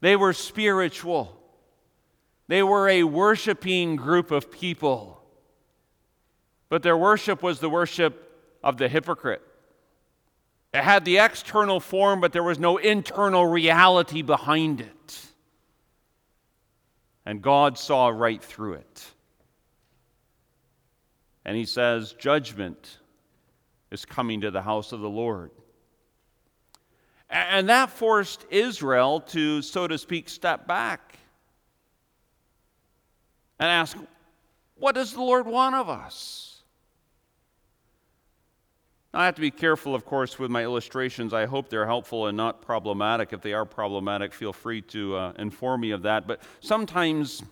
they 0.00 0.14
were 0.14 0.34
spiritual, 0.34 1.40
they 2.46 2.62
were 2.62 2.90
a 2.90 3.04
worshiping 3.04 3.96
group 3.96 4.30
of 4.30 4.52
people. 4.52 5.18
But 6.68 6.82
their 6.82 6.96
worship 6.96 7.42
was 7.42 7.60
the 7.60 7.70
worship 7.70 8.58
of 8.62 8.78
the 8.78 8.88
hypocrite. 8.88 9.42
It 10.72 10.82
had 10.82 11.04
the 11.04 11.18
external 11.18 11.80
form, 11.80 12.20
but 12.20 12.32
there 12.32 12.42
was 12.42 12.58
no 12.58 12.78
internal 12.78 13.46
reality 13.46 14.22
behind 14.22 14.80
it. 14.80 15.26
And 17.26 17.42
God 17.42 17.78
saw 17.78 18.08
right 18.08 18.42
through 18.42 18.74
it. 18.74 19.04
And 21.44 21.56
he 21.56 21.66
says, 21.66 22.14
Judgment 22.14 22.98
is 23.90 24.04
coming 24.04 24.40
to 24.40 24.50
the 24.50 24.62
house 24.62 24.92
of 24.92 25.00
the 25.00 25.10
Lord. 25.10 25.50
And 27.28 27.68
that 27.68 27.90
forced 27.90 28.44
Israel 28.50 29.20
to, 29.20 29.62
so 29.62 29.86
to 29.86 29.98
speak, 29.98 30.28
step 30.28 30.66
back 30.66 31.18
and 33.58 33.68
ask, 33.70 33.96
What 34.76 34.94
does 34.94 35.12
the 35.12 35.22
Lord 35.22 35.46
want 35.46 35.74
of 35.74 35.88
us? 35.88 36.51
Now, 39.12 39.20
I 39.20 39.24
have 39.26 39.34
to 39.34 39.42
be 39.42 39.50
careful, 39.50 39.94
of 39.94 40.06
course, 40.06 40.38
with 40.38 40.50
my 40.50 40.62
illustrations. 40.62 41.34
I 41.34 41.44
hope 41.44 41.68
they're 41.68 41.86
helpful 41.86 42.28
and 42.28 42.36
not 42.36 42.62
problematic. 42.62 43.32
If 43.34 43.42
they 43.42 43.52
are 43.52 43.66
problematic, 43.66 44.32
feel 44.32 44.54
free 44.54 44.80
to 44.82 45.16
uh, 45.16 45.32
inform 45.38 45.82
me 45.82 45.90
of 45.90 46.02
that. 46.02 46.26
But 46.26 46.40
sometimes, 46.60 47.42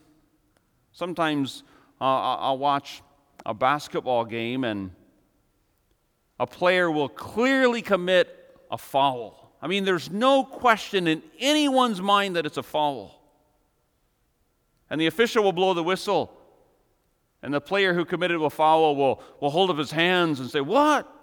sometimes 0.93 1.63
uh, 2.01 2.05
I'll 2.05 2.57
watch 2.57 3.03
a 3.45 3.53
basketball 3.53 4.25
game 4.25 4.65
and 4.65 4.91
a 6.39 6.47
player 6.47 6.91
will 6.91 7.11
clearly 7.11 7.83
commit 7.83 8.35
a 8.71 8.79
foul. 8.79 9.53
I 9.61 9.67
mean, 9.67 9.85
there's 9.85 10.11
no 10.11 10.43
question 10.45 11.07
in 11.07 11.23
anyone's 11.39 12.01
mind 12.01 12.37
that 12.37 12.47
it's 12.47 12.57
a 12.57 12.63
foul. 12.63 13.21
And 14.89 14.99
the 14.99 15.07
official 15.07 15.45
will 15.45 15.53
blow 15.53 15.75
the 15.75 15.83
whistle. 15.83 16.35
And 17.43 17.53
the 17.53 17.61
player 17.61 17.93
who 17.93 18.07
committed 18.07 18.41
a 18.41 18.49
foul 18.49 18.97
will, 18.97 19.23
will 19.41 19.51
hold 19.51 19.69
up 19.69 19.77
his 19.77 19.91
hands 19.91 20.41
and 20.41 20.51
say, 20.51 20.63
What? 20.63 21.20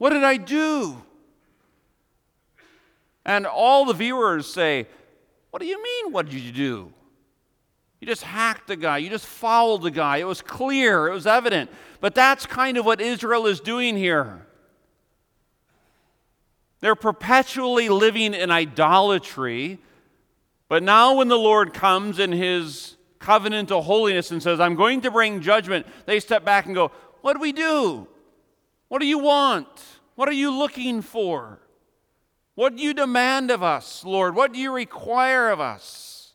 What 0.00 0.14
did 0.14 0.24
I 0.24 0.38
do? 0.38 0.96
And 3.26 3.46
all 3.46 3.84
the 3.84 3.92
viewers 3.92 4.50
say, 4.50 4.86
What 5.50 5.60
do 5.60 5.68
you 5.68 5.76
mean, 5.82 6.10
what 6.10 6.24
did 6.24 6.40
you 6.40 6.52
do? 6.52 6.90
You 8.00 8.06
just 8.06 8.22
hacked 8.22 8.66
the 8.66 8.76
guy. 8.76 8.96
You 8.96 9.10
just 9.10 9.26
fouled 9.26 9.82
the 9.82 9.90
guy. 9.90 10.16
It 10.16 10.24
was 10.24 10.40
clear. 10.40 11.06
It 11.08 11.12
was 11.12 11.26
evident. 11.26 11.68
But 12.00 12.14
that's 12.14 12.46
kind 12.46 12.78
of 12.78 12.86
what 12.86 13.02
Israel 13.02 13.46
is 13.46 13.60
doing 13.60 13.94
here. 13.94 14.46
They're 16.80 16.94
perpetually 16.94 17.90
living 17.90 18.32
in 18.32 18.50
idolatry. 18.50 19.80
But 20.70 20.82
now, 20.82 21.16
when 21.16 21.28
the 21.28 21.36
Lord 21.36 21.74
comes 21.74 22.18
in 22.18 22.32
his 22.32 22.96
covenant 23.18 23.70
of 23.70 23.84
holiness 23.84 24.30
and 24.30 24.42
says, 24.42 24.60
I'm 24.60 24.76
going 24.76 25.02
to 25.02 25.10
bring 25.10 25.42
judgment, 25.42 25.86
they 26.06 26.20
step 26.20 26.42
back 26.42 26.64
and 26.64 26.74
go, 26.74 26.90
What 27.20 27.34
do 27.34 27.40
we 27.40 27.52
do? 27.52 28.08
What 28.90 29.00
do 29.00 29.06
you 29.06 29.20
want? 29.20 29.68
What 30.16 30.28
are 30.28 30.32
you 30.32 30.50
looking 30.50 31.00
for? 31.00 31.60
What 32.56 32.74
do 32.74 32.82
you 32.82 32.92
demand 32.92 33.52
of 33.52 33.62
us, 33.62 34.04
Lord? 34.04 34.34
What 34.34 34.52
do 34.52 34.58
you 34.58 34.72
require 34.72 35.48
of 35.48 35.60
us? 35.60 36.34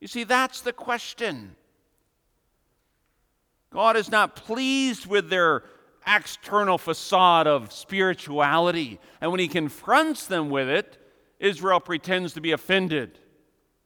You 0.00 0.08
see, 0.08 0.24
that's 0.24 0.60
the 0.60 0.72
question. 0.72 1.54
God 3.70 3.96
is 3.96 4.10
not 4.10 4.34
pleased 4.34 5.06
with 5.06 5.30
their 5.30 5.62
external 6.04 6.78
facade 6.78 7.46
of 7.46 7.72
spirituality. 7.72 8.98
And 9.20 9.30
when 9.30 9.38
he 9.38 9.46
confronts 9.46 10.26
them 10.26 10.50
with 10.50 10.68
it, 10.68 10.98
Israel 11.38 11.78
pretends 11.78 12.32
to 12.32 12.40
be 12.40 12.50
offended 12.50 13.20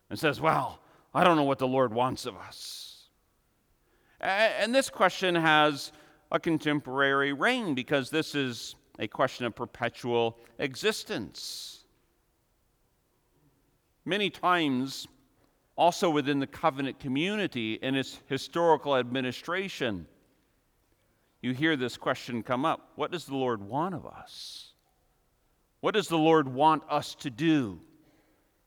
and 0.09 0.19
says, 0.19 0.41
Well, 0.41 0.81
I 1.13 1.25
don't 1.25 1.37
know 1.37 1.43
what 1.43 1.59
the 1.59 1.69
Lord 1.69 1.93
wants 1.93 2.25
of 2.25 2.37
us. 2.37 3.09
And 4.19 4.75
this 4.75 4.89
question 4.89 5.35
has 5.35 5.93
a 6.33 6.41
contemporary 6.41 7.35
reign 7.35 7.75
because 7.75 8.09
this 8.09 8.35
is 8.35 8.75
a 8.99 9.07
question 9.07 9.45
of 9.45 9.55
perpetual 9.55 10.39
existence. 10.59 11.85
Many 14.07 14.31
times, 14.31 15.07
also 15.77 16.09
within 16.09 16.41
the 16.41 16.47
covenant 16.47 16.99
community 16.99 17.75
in 17.75 17.95
its 17.95 18.19
historical 18.27 18.97
administration, 18.97 20.07
you 21.43 21.53
hear 21.53 21.77
this 21.77 21.99
question 21.99 22.43
come 22.43 22.65
up 22.65 22.93
What 22.97 23.13
does 23.13 23.27
the 23.27 23.37
Lord 23.37 23.63
want 23.63 23.95
of 23.95 24.07
us? 24.07 24.73
What 25.81 25.95
does 25.95 26.09
the 26.09 26.19
Lord 26.19 26.49
want 26.49 26.83
us 26.89 27.15
to 27.17 27.31
do 27.31 27.79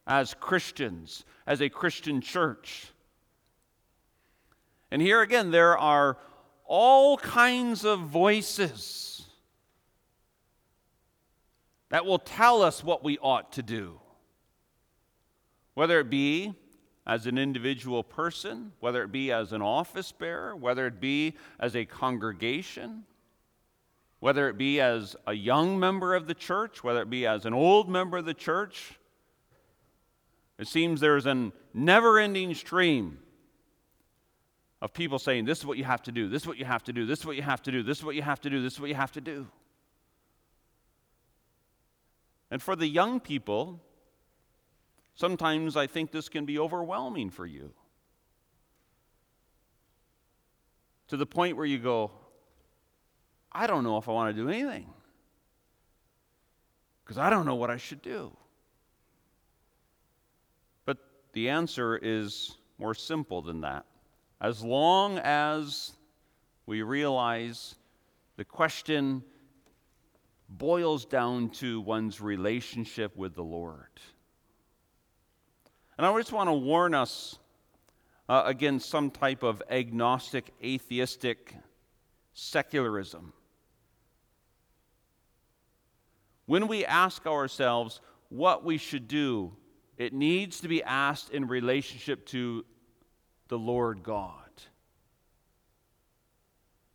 as 0.06 0.36
Christians, 0.36 1.26
as 1.48 1.62
a 1.62 1.70
Christian 1.70 2.22
church? 2.22 2.88
And 4.92 5.02
here 5.02 5.22
again, 5.22 5.50
there 5.50 5.78
are 5.78 6.18
all 6.66 7.18
kinds 7.18 7.86
of 7.86 8.00
voices 8.02 9.24
that 11.90 12.06
will 12.06 12.20
tell 12.20 12.62
us 12.62 12.84
what 12.84 13.04
we 13.04 13.18
ought 13.20 13.54
to 13.54 13.64
do. 13.64 14.00
Whether 15.76 16.00
it 16.00 16.10
be 16.10 16.56
as 17.06 17.28
an 17.28 17.38
individual 17.38 18.04
person, 18.04 18.72
whether 18.80 19.04
it 19.04 19.12
be 19.12 19.32
as 19.32 19.52
an 19.52 19.62
office 19.62 20.12
bearer, 20.12 20.56
whether 20.56 20.88
it 20.88 21.00
be 21.00 21.36
as 21.60 21.76
a 21.76 21.86
congregation, 21.86 23.04
whether 24.20 24.50
it 24.50 24.58
be 24.58 24.82
as 24.82 25.16
a 25.28 25.34
young 25.34 25.80
member 25.80 26.16
of 26.16 26.26
the 26.26 26.34
church, 26.34 26.84
whether 26.84 27.02
it 27.02 27.10
be 27.10 27.28
as 27.28 27.46
an 27.46 27.54
old 27.54 27.88
member 27.88 28.18
of 28.18 28.26
the 28.26 28.34
church. 28.34 28.98
It 30.58 30.68
seems 30.68 31.00
there's 31.00 31.26
a 31.28 31.52
never 31.74 32.18
ending 32.18 32.56
stream 32.56 33.20
of 34.82 34.94
people 34.94 35.20
saying, 35.20 35.46
This 35.46 35.60
is 35.60 35.66
what 35.66 35.78
you 35.78 35.84
have 35.84 36.04
to 36.04 36.12
do, 36.12 36.30
this 36.30 36.44
is 36.44 36.48
what 36.48 36.58
you 36.58 36.66
have 36.66 36.84
to 36.84 36.94
do, 36.94 37.06
this 37.06 37.20
is 37.20 37.26
what 37.26 37.36
you 37.36 37.42
have 37.42 37.62
to 37.64 37.72
do, 37.72 37.84
this 37.84 38.00
is 38.00 38.04
what 38.04 38.16
you 38.16 38.22
have 38.22 38.42
to 38.42 38.50
do, 38.50 38.62
this 38.62 38.74
is 38.74 38.80
what 38.80 38.90
you 38.90 38.96
have 38.96 39.12
to 39.14 39.22
do. 39.22 39.48
And 42.52 42.62
for 42.62 42.76
the 42.76 42.88
young 42.88 43.20
people, 43.20 43.82
Sometimes 45.16 45.78
I 45.78 45.88
think 45.88 46.12
this 46.12 46.28
can 46.28 46.46
be 46.46 46.60
overwhelming 46.60 47.30
for 47.30 47.46
you. 47.46 47.72
To 51.08 51.18
the 51.18 51.26
point 51.26 51.56
where 51.56 51.66
you 51.66 51.80
go, 51.80 52.12
I 53.52 53.66
don't 53.66 53.86
know 53.86 53.98
if 53.98 54.10
I 54.10 54.12
want 54.12 54.36
to 54.36 54.42
do 54.42 54.50
anything 54.50 54.90
because 57.04 57.18
I 57.18 57.30
don't 57.30 57.46
know 57.46 57.56
what 57.56 57.70
I 57.70 57.78
should 57.78 58.02
do. 58.02 58.36
But 60.84 60.98
the 61.32 61.50
answer 61.50 61.98
is 61.98 62.58
more 62.78 62.94
simple 62.94 63.42
than 63.42 63.62
that. 63.62 63.86
As 64.42 64.64
long 64.64 65.18
as 65.20 65.94
we 66.66 66.82
realize 66.82 67.76
the 68.38 68.46
question 68.46 69.24
boils 70.50 71.06
down 71.06 71.50
to 71.50 71.82
one's 71.82 72.22
relationship 72.22 73.16
with 73.16 73.34
the 73.36 73.44
Lord. 73.44 73.90
And 75.98 76.06
I 76.06 76.18
just 76.18 76.34
want 76.34 76.50
to 76.50 76.54
warn 76.54 76.94
us 76.94 77.40
uh, 78.28 78.44
against 78.46 78.90
some 78.90 79.12
type 79.12 79.44
of 79.44 79.62
agnostic, 79.70 80.52
atheistic 80.64 81.56
secularism. 82.34 83.34
When 86.46 86.68
we 86.68 86.86
ask 86.86 87.26
ourselves 87.26 88.02
what 88.30 88.64
we 88.64 88.78
should 88.78 89.08
do, 89.08 89.54
it 89.98 90.14
needs 90.14 90.60
to 90.62 90.68
be 90.68 90.84
asked 90.84 91.32
in 91.32 91.48
relationship 91.48 92.26
to 92.28 92.66
the 93.48 93.58
Lord 93.58 94.04
God. 94.04 94.32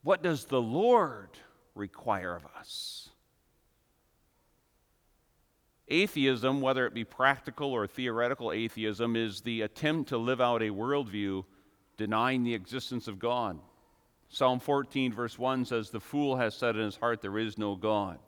What 0.03 0.23
does 0.23 0.47
the 0.47 0.61
Lord 0.61 1.31
require 1.75 2.35
of 2.35 2.47
us? 2.59 3.11
Atheism, 5.89 6.61
whether 6.61 6.87
it 6.87 6.95
be 6.95 7.05
practical 7.05 7.73
or 7.73 7.87
theoretical 7.87 8.53
atheism, 8.53 9.17
is 9.17 9.41
the 9.41 9.63
attempt 9.63 10.11
to 10.11 10.19
live 10.19 10.41
out 10.41 10.63
a 10.63 10.71
worldview 10.71 11.45
denying 11.97 12.45
the 12.45 12.55
existence 12.55 13.09
of 13.09 13.19
God. 13.19 13.59
Psalm 14.29 14.61
14, 14.61 15.13
verse 15.13 15.39
1 15.39 15.65
says, 15.65 15.91
The 15.91 16.01
fool 16.01 16.37
has 16.37 16.55
said 16.55 16.77
in 16.77 16.83
his 16.83 16.97
heart, 16.97 17.21
There 17.21 17.39
is 17.39 17.59
no 17.59 17.75
God. 17.75 18.19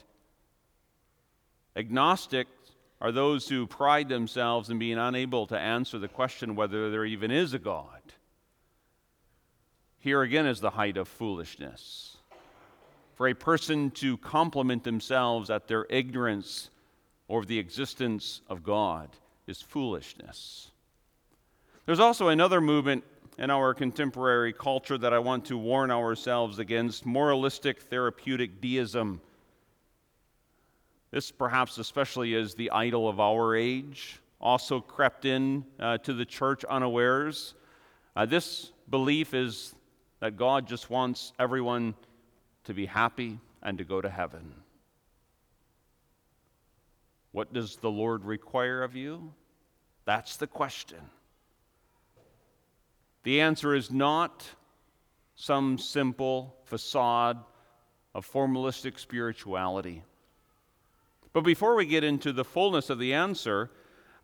Agnostics 1.76 2.61
are 3.02 3.10
those 3.10 3.48
who 3.48 3.66
pride 3.66 4.08
themselves 4.08 4.70
in 4.70 4.78
being 4.78 4.96
unable 4.96 5.44
to 5.48 5.58
answer 5.58 5.98
the 5.98 6.06
question 6.06 6.54
whether 6.54 6.88
there 6.88 7.04
even 7.04 7.32
is 7.32 7.52
a 7.52 7.58
God. 7.58 8.00
Here 9.98 10.22
again 10.22 10.46
is 10.46 10.60
the 10.60 10.70
height 10.70 10.96
of 10.96 11.08
foolishness. 11.08 12.16
For 13.16 13.26
a 13.26 13.34
person 13.34 13.90
to 13.92 14.16
compliment 14.18 14.84
themselves 14.84 15.50
at 15.50 15.66
their 15.66 15.84
ignorance 15.90 16.70
or 17.26 17.44
the 17.44 17.58
existence 17.58 18.40
of 18.48 18.62
God 18.62 19.08
is 19.48 19.60
foolishness. 19.60 20.70
There's 21.86 21.98
also 21.98 22.28
another 22.28 22.60
movement 22.60 23.02
in 23.36 23.50
our 23.50 23.74
contemporary 23.74 24.52
culture 24.52 24.98
that 24.98 25.12
I 25.12 25.18
want 25.18 25.44
to 25.46 25.58
warn 25.58 25.90
ourselves 25.90 26.60
against 26.60 27.04
moralistic 27.04 27.82
therapeutic 27.82 28.60
deism. 28.60 29.20
This, 31.12 31.30
perhaps, 31.30 31.76
especially, 31.76 32.34
is 32.34 32.54
the 32.54 32.70
idol 32.70 33.06
of 33.06 33.20
our 33.20 33.54
age, 33.54 34.18
also 34.40 34.80
crept 34.80 35.26
in 35.26 35.64
uh, 35.78 35.98
to 35.98 36.14
the 36.14 36.24
church 36.24 36.64
unawares. 36.64 37.54
Uh, 38.16 38.24
this 38.24 38.72
belief 38.88 39.34
is 39.34 39.74
that 40.20 40.36
God 40.36 40.66
just 40.66 40.88
wants 40.88 41.34
everyone 41.38 41.94
to 42.64 42.72
be 42.72 42.86
happy 42.86 43.38
and 43.62 43.76
to 43.76 43.84
go 43.84 44.00
to 44.00 44.08
heaven. 44.08 44.54
What 47.32 47.52
does 47.52 47.76
the 47.76 47.90
Lord 47.90 48.24
require 48.24 48.82
of 48.82 48.96
you? 48.96 49.34
That's 50.06 50.38
the 50.38 50.46
question. 50.46 50.98
The 53.22 53.42
answer 53.42 53.74
is 53.74 53.90
not 53.90 54.44
some 55.36 55.76
simple 55.76 56.56
facade 56.64 57.38
of 58.14 58.30
formalistic 58.30 58.98
spirituality. 58.98 60.04
But 61.32 61.42
before 61.42 61.74
we 61.74 61.86
get 61.86 62.04
into 62.04 62.32
the 62.32 62.44
fullness 62.44 62.90
of 62.90 62.98
the 62.98 63.14
answer, 63.14 63.70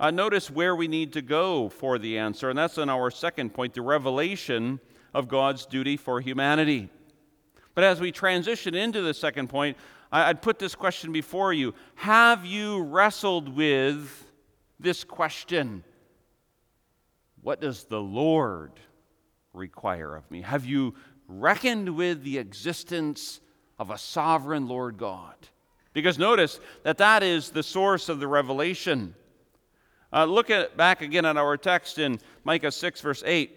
uh, 0.00 0.10
notice 0.10 0.50
where 0.50 0.76
we 0.76 0.88
need 0.88 1.12
to 1.14 1.22
go 1.22 1.68
for 1.68 1.98
the 1.98 2.18
answer, 2.18 2.50
and 2.50 2.58
that's 2.58 2.78
in 2.78 2.88
our 2.88 3.10
second 3.10 3.54
point 3.54 3.74
the 3.74 3.82
revelation 3.82 4.78
of 5.14 5.28
God's 5.28 5.66
duty 5.66 5.96
for 5.96 6.20
humanity. 6.20 6.90
But 7.74 7.84
as 7.84 8.00
we 8.00 8.12
transition 8.12 8.74
into 8.74 9.02
the 9.02 9.14
second 9.14 9.48
point, 9.48 9.76
I'd 10.10 10.42
put 10.42 10.58
this 10.58 10.74
question 10.74 11.12
before 11.12 11.52
you 11.52 11.74
Have 11.96 12.44
you 12.44 12.82
wrestled 12.82 13.54
with 13.54 14.26
this 14.80 15.04
question? 15.04 15.84
What 17.42 17.60
does 17.60 17.84
the 17.84 18.00
Lord 18.00 18.72
require 19.52 20.14
of 20.14 20.30
me? 20.30 20.42
Have 20.42 20.64
you 20.64 20.94
reckoned 21.26 21.96
with 21.96 22.22
the 22.22 22.38
existence 22.38 23.40
of 23.78 23.90
a 23.90 23.98
sovereign 23.98 24.66
Lord 24.66 24.98
God? 24.98 25.34
Because 25.98 26.16
notice 26.16 26.60
that 26.84 26.98
that 26.98 27.24
is 27.24 27.50
the 27.50 27.64
source 27.64 28.08
of 28.08 28.20
the 28.20 28.28
revelation. 28.28 29.16
Uh, 30.12 30.26
look 30.26 30.48
at 30.48 30.76
back 30.76 31.02
again 31.02 31.24
at 31.24 31.36
our 31.36 31.56
text 31.56 31.98
in 31.98 32.20
Micah 32.44 32.70
6, 32.70 33.00
verse 33.00 33.24
8. 33.26 33.50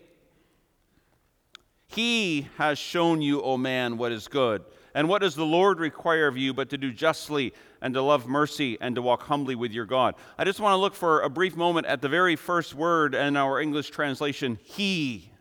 He 1.85 2.47
has 2.57 2.79
shown 2.79 3.21
you, 3.21 3.43
O 3.43 3.57
man, 3.57 3.95
what 3.95 4.11
is 4.11 4.27
good. 4.27 4.63
And 4.95 5.07
what 5.07 5.21
does 5.21 5.35
the 5.35 5.45
Lord 5.45 5.79
require 5.79 6.25
of 6.25 6.35
you 6.35 6.51
but 6.51 6.71
to 6.71 6.79
do 6.79 6.91
justly 6.91 7.53
and 7.79 7.93
to 7.93 8.01
love 8.01 8.27
mercy 8.27 8.75
and 8.81 8.95
to 8.95 9.03
walk 9.03 9.21
humbly 9.21 9.53
with 9.53 9.71
your 9.71 9.85
God? 9.85 10.15
I 10.39 10.43
just 10.43 10.59
want 10.59 10.73
to 10.73 10.77
look 10.77 10.95
for 10.95 11.21
a 11.21 11.29
brief 11.29 11.55
moment 11.55 11.85
at 11.85 12.01
the 12.01 12.09
very 12.09 12.35
first 12.35 12.73
word 12.73 13.13
in 13.13 13.37
our 13.37 13.61
English 13.61 13.91
translation, 13.91 14.57
He. 14.63 15.31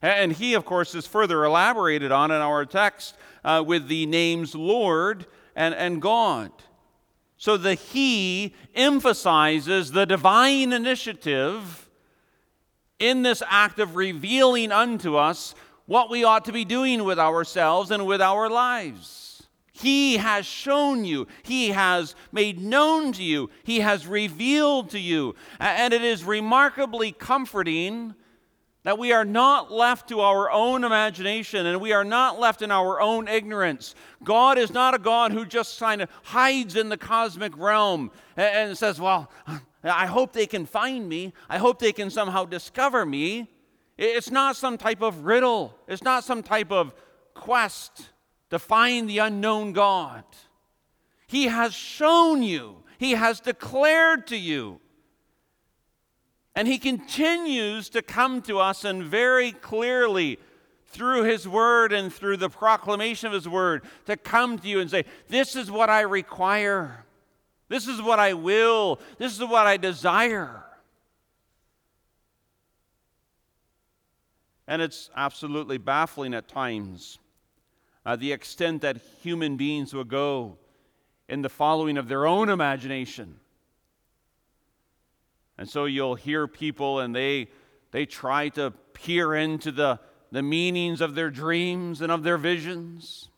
And 0.00 0.32
He, 0.32 0.54
of 0.54 0.64
course, 0.64 0.94
is 0.94 1.06
further 1.06 1.44
elaborated 1.44 2.12
on 2.12 2.30
in 2.30 2.40
our 2.40 2.64
text 2.64 3.14
uh, 3.44 3.62
with 3.66 3.88
the 3.88 4.06
names 4.06 4.54
Lord 4.54 5.26
and, 5.54 5.74
and 5.74 6.00
God. 6.00 6.52
So 7.36 7.56
the 7.56 7.74
He 7.74 8.54
emphasizes 8.74 9.92
the 9.92 10.06
divine 10.06 10.72
initiative 10.72 11.88
in 12.98 13.22
this 13.22 13.42
act 13.48 13.78
of 13.78 13.96
revealing 13.96 14.72
unto 14.72 15.16
us 15.16 15.54
what 15.86 16.10
we 16.10 16.22
ought 16.22 16.44
to 16.44 16.52
be 16.52 16.64
doing 16.64 17.02
with 17.02 17.18
ourselves 17.18 17.90
and 17.90 18.06
with 18.06 18.20
our 18.20 18.48
lives. 18.48 19.48
He 19.72 20.18
has 20.18 20.44
shown 20.44 21.06
you, 21.06 21.26
He 21.42 21.70
has 21.70 22.14
made 22.30 22.60
known 22.60 23.12
to 23.14 23.22
you, 23.22 23.48
He 23.64 23.80
has 23.80 24.06
revealed 24.06 24.90
to 24.90 25.00
you. 25.00 25.34
And 25.58 25.94
it 25.94 26.04
is 26.04 26.22
remarkably 26.22 27.12
comforting 27.12 28.14
that 28.82 28.98
we 28.98 29.12
are 29.12 29.24
not 29.24 29.70
left 29.70 30.08
to 30.08 30.20
our 30.20 30.50
own 30.50 30.84
imagination 30.84 31.66
and 31.66 31.80
we 31.80 31.92
are 31.92 32.04
not 32.04 32.40
left 32.40 32.62
in 32.62 32.70
our 32.70 33.00
own 33.00 33.28
ignorance. 33.28 33.94
God 34.24 34.56
is 34.56 34.72
not 34.72 34.94
a 34.94 34.98
God 34.98 35.32
who 35.32 35.44
just 35.44 35.78
kind 35.78 36.00
of 36.00 36.08
hides 36.22 36.76
in 36.76 36.88
the 36.88 36.96
cosmic 36.96 37.56
realm 37.58 38.10
and 38.36 38.76
says, 38.76 38.98
Well, 39.00 39.30
I 39.84 40.06
hope 40.06 40.32
they 40.32 40.46
can 40.46 40.64
find 40.64 41.08
me. 41.08 41.34
I 41.48 41.58
hope 41.58 41.78
they 41.78 41.92
can 41.92 42.10
somehow 42.10 42.44
discover 42.44 43.04
me. 43.04 43.50
It's 43.98 44.30
not 44.30 44.56
some 44.56 44.78
type 44.78 45.02
of 45.02 45.26
riddle, 45.26 45.76
it's 45.86 46.02
not 46.02 46.24
some 46.24 46.42
type 46.42 46.72
of 46.72 46.94
quest 47.34 48.10
to 48.48 48.58
find 48.58 49.08
the 49.08 49.18
unknown 49.18 49.72
God. 49.72 50.24
He 51.26 51.44
has 51.44 51.74
shown 51.74 52.42
you, 52.42 52.82
He 52.98 53.12
has 53.12 53.40
declared 53.40 54.26
to 54.28 54.36
you. 54.36 54.80
And 56.60 56.68
He 56.68 56.76
continues 56.76 57.88
to 57.88 58.02
come 58.02 58.42
to 58.42 58.58
us 58.58 58.84
and 58.84 59.02
very 59.02 59.50
clearly 59.50 60.38
through 60.88 61.22
His 61.22 61.48
Word 61.48 61.90
and 61.90 62.12
through 62.12 62.36
the 62.36 62.50
proclamation 62.50 63.28
of 63.28 63.32
His 63.32 63.48
Word 63.48 63.82
to 64.04 64.14
come 64.14 64.58
to 64.58 64.68
you 64.68 64.78
and 64.78 64.90
say, 64.90 65.06
This 65.28 65.56
is 65.56 65.70
what 65.70 65.88
I 65.88 66.02
require. 66.02 67.06
This 67.70 67.88
is 67.88 68.02
what 68.02 68.18
I 68.18 68.34
will. 68.34 69.00
This 69.16 69.32
is 69.32 69.40
what 69.40 69.66
I 69.66 69.78
desire. 69.78 70.62
And 74.68 74.82
it's 74.82 75.08
absolutely 75.16 75.78
baffling 75.78 76.34
at 76.34 76.46
times 76.46 77.20
uh, 78.04 78.16
the 78.16 78.32
extent 78.32 78.82
that 78.82 78.98
human 79.22 79.56
beings 79.56 79.94
will 79.94 80.04
go 80.04 80.58
in 81.26 81.40
the 81.40 81.48
following 81.48 81.96
of 81.96 82.08
their 82.08 82.26
own 82.26 82.50
imagination. 82.50 83.40
And 85.60 85.68
so 85.68 85.84
you'll 85.84 86.14
hear 86.14 86.48
people 86.48 87.00
and 87.00 87.14
they, 87.14 87.48
they 87.90 88.06
try 88.06 88.48
to 88.48 88.70
peer 88.94 89.34
into 89.34 89.70
the, 89.70 90.00
the 90.32 90.42
meanings 90.42 91.02
of 91.02 91.14
their 91.14 91.28
dreams 91.28 92.00
and 92.00 92.10
of 92.10 92.22
their 92.22 92.38
visions. 92.38 93.28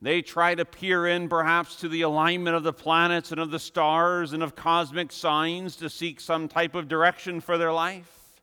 They 0.00 0.22
try 0.22 0.54
to 0.54 0.64
peer 0.64 1.06
in 1.06 1.28
perhaps 1.28 1.76
to 1.76 1.90
the 1.90 2.00
alignment 2.00 2.56
of 2.56 2.62
the 2.62 2.72
planets 2.72 3.32
and 3.32 3.38
of 3.38 3.50
the 3.50 3.58
stars 3.58 4.32
and 4.32 4.42
of 4.42 4.56
cosmic 4.56 5.12
signs 5.12 5.76
to 5.76 5.90
seek 5.90 6.20
some 6.20 6.48
type 6.48 6.74
of 6.74 6.88
direction 6.88 7.42
for 7.42 7.58
their 7.58 7.72
life. 7.72 8.40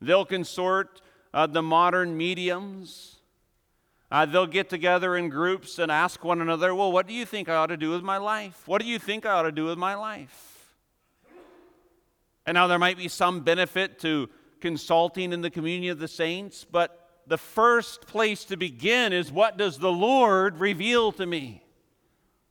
They'll 0.00 0.24
consort 0.24 1.02
uh, 1.34 1.48
the 1.48 1.62
modern 1.62 2.16
mediums. 2.16 3.16
Uh, 4.10 4.24
they'll 4.24 4.46
get 4.46 4.70
together 4.70 5.18
in 5.18 5.28
groups 5.28 5.78
and 5.78 5.92
ask 5.92 6.24
one 6.24 6.40
another, 6.40 6.74
Well, 6.74 6.90
what 6.90 7.06
do 7.06 7.12
you 7.12 7.26
think 7.26 7.50
I 7.50 7.56
ought 7.56 7.66
to 7.66 7.76
do 7.76 7.90
with 7.90 8.02
my 8.02 8.16
life? 8.16 8.62
What 8.64 8.80
do 8.80 8.88
you 8.88 8.98
think 8.98 9.26
I 9.26 9.32
ought 9.32 9.42
to 9.42 9.52
do 9.52 9.66
with 9.66 9.76
my 9.76 9.94
life? 9.94 10.47
And 12.48 12.54
now 12.54 12.66
there 12.66 12.78
might 12.78 12.96
be 12.96 13.08
some 13.08 13.40
benefit 13.40 13.98
to 13.98 14.30
consulting 14.62 15.34
in 15.34 15.42
the 15.42 15.50
communion 15.50 15.92
of 15.92 15.98
the 15.98 16.08
saints, 16.08 16.64
but 16.64 17.20
the 17.26 17.36
first 17.36 18.06
place 18.06 18.46
to 18.46 18.56
begin 18.56 19.12
is 19.12 19.30
what 19.30 19.58
does 19.58 19.76
the 19.76 19.92
Lord 19.92 20.58
reveal 20.58 21.12
to 21.12 21.26
me? 21.26 21.62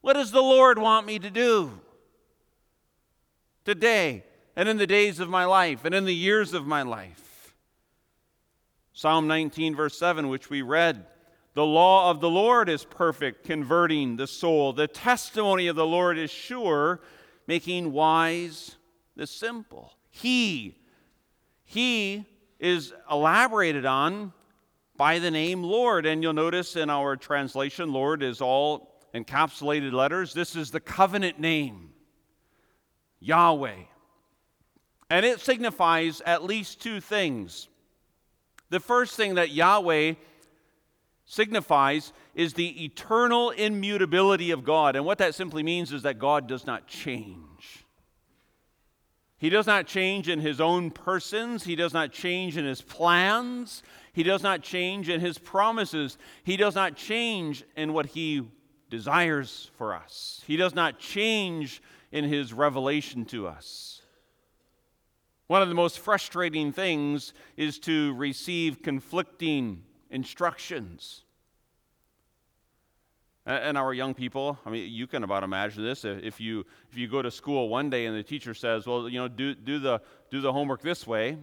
What 0.02 0.14
does 0.14 0.30
the 0.30 0.40
Lord 0.40 0.78
want 0.78 1.08
me 1.08 1.18
to 1.18 1.32
do 1.32 1.82
today 3.66 4.24
and 4.56 4.70
in 4.70 4.78
the 4.78 4.86
days 4.86 5.20
of 5.20 5.30
my 5.30 5.46
life 5.46 5.84
and 5.84 5.96
in 5.96 6.06
the 6.06 6.14
years 6.14 6.54
of 6.54 6.68
my 6.68 6.84
life? 6.84 7.56
Psalm 8.94 9.26
19, 9.26 9.76
verse 9.76 9.98
7, 9.98 10.28
which 10.28 10.48
we 10.48 10.62
read 10.62 11.08
The 11.56 11.66
law 11.66 12.12
of 12.12 12.22
the 12.22 12.30
Lord 12.30 12.70
is 12.70 12.86
perfect, 12.86 13.46
converting 13.46 14.16
the 14.16 14.28
soul. 14.28 14.74
The 14.74 14.88
testimony 14.88 15.66
of 15.66 15.76
the 15.76 15.88
Lord 15.88 16.20
is 16.20 16.30
sure, 16.30 17.02
making 17.48 17.94
wise 17.94 18.78
the 19.18 19.28
simple. 19.28 19.94
He, 20.10 20.78
He 21.66 22.26
is 22.60 22.94
elaborated 23.12 23.86
on 23.86 24.32
by 24.96 25.20
the 25.20 25.32
name 25.32 25.64
Lord. 25.64 26.06
And 26.06 26.24
you'll 26.24 26.34
notice 26.34 26.76
in 26.76 26.90
our 26.90 27.18
translation, 27.18 27.92
Lord 27.92 28.24
is 28.24 28.42
all 28.42 28.96
encapsulated 29.14 29.92
letters. 29.92 30.34
This 30.34 30.56
is 30.56 30.72
the 30.72 30.80
covenant 30.80 31.40
name, 31.40 31.90
Yahweh. 33.20 33.76
And 35.10 35.26
it 35.26 35.40
signifies 35.40 36.22
at 36.22 36.44
least 36.44 36.82
two 36.82 37.02
things. 37.02 37.68
The 38.70 38.80
first 38.80 39.16
thing 39.16 39.36
that 39.36 39.52
Yahweh 39.52 40.14
signifies 41.26 42.14
is 42.36 42.54
the 42.54 42.86
eternal 42.86 43.52
immutability 43.52 44.52
of 44.52 44.64
God. 44.64 44.96
And 44.96 45.06
what 45.06 45.18
that 45.20 45.36
simply 45.36 45.64
means 45.64 45.92
is 45.92 46.04
that 46.04 46.20
God 46.20 46.48
does 46.48 46.66
not 46.66 46.88
change. 46.88 47.87
He 49.40 49.50
does 49.50 49.68
not 49.68 49.86
change 49.86 50.30
in 50.30 50.40
his 50.40 50.60
own 50.60 50.90
persons. 50.90 51.64
He 51.64 51.76
does 51.76 51.94
not 51.94 52.12
change 52.12 52.58
in 52.58 52.66
his 52.66 52.82
plans. 52.82 53.84
He 54.14 54.24
does 54.24 54.42
not 54.42 54.64
change 54.64 55.10
in 55.10 55.20
his 55.20 55.38
promises. 55.38 56.18
He 56.44 56.58
does 56.58 56.74
not 56.74 56.96
change 56.96 57.64
in 57.76 57.94
what 57.94 58.08
he 58.08 58.48
desires 58.90 59.70
for 59.78 59.94
us. 59.94 60.42
He 60.48 60.58
does 60.58 60.74
not 60.74 60.98
change 60.98 61.84
in 62.12 62.24
his 62.24 62.52
revelation 62.52 63.26
to 63.26 63.48
us. 63.48 64.02
One 65.46 65.62
of 65.62 65.70
the 65.70 65.76
most 65.76 66.00
frustrating 66.00 66.72
things 66.72 67.34
is 67.56 67.80
to 67.80 68.14
receive 68.16 68.82
conflicting 68.82 69.84
instructions. 70.10 71.24
And 73.48 73.78
our 73.78 73.94
young 73.94 74.14
people, 74.14 74.60
I 74.66 74.70
mean, 74.70 74.92
you 74.92 75.08
can 75.08 75.24
about 75.24 75.42
imagine 75.42 75.82
this. 75.82 76.04
If 76.04 76.42
you, 76.42 76.66
if 76.92 76.98
you 76.98 77.08
go 77.08 77.22
to 77.22 77.32
school 77.32 77.70
one 77.70 77.90
day 77.90 78.06
and 78.06 78.16
the 78.16 78.22
teacher 78.22 78.54
says, 78.54 78.86
well, 78.86 79.08
you 79.08 79.18
know, 79.18 79.30
do, 79.30 79.56
do, 79.56 79.80
the, 79.80 80.02
do 80.30 80.42
the 80.42 80.52
homework 80.52 80.82
this 80.82 81.08
way, 81.08 81.38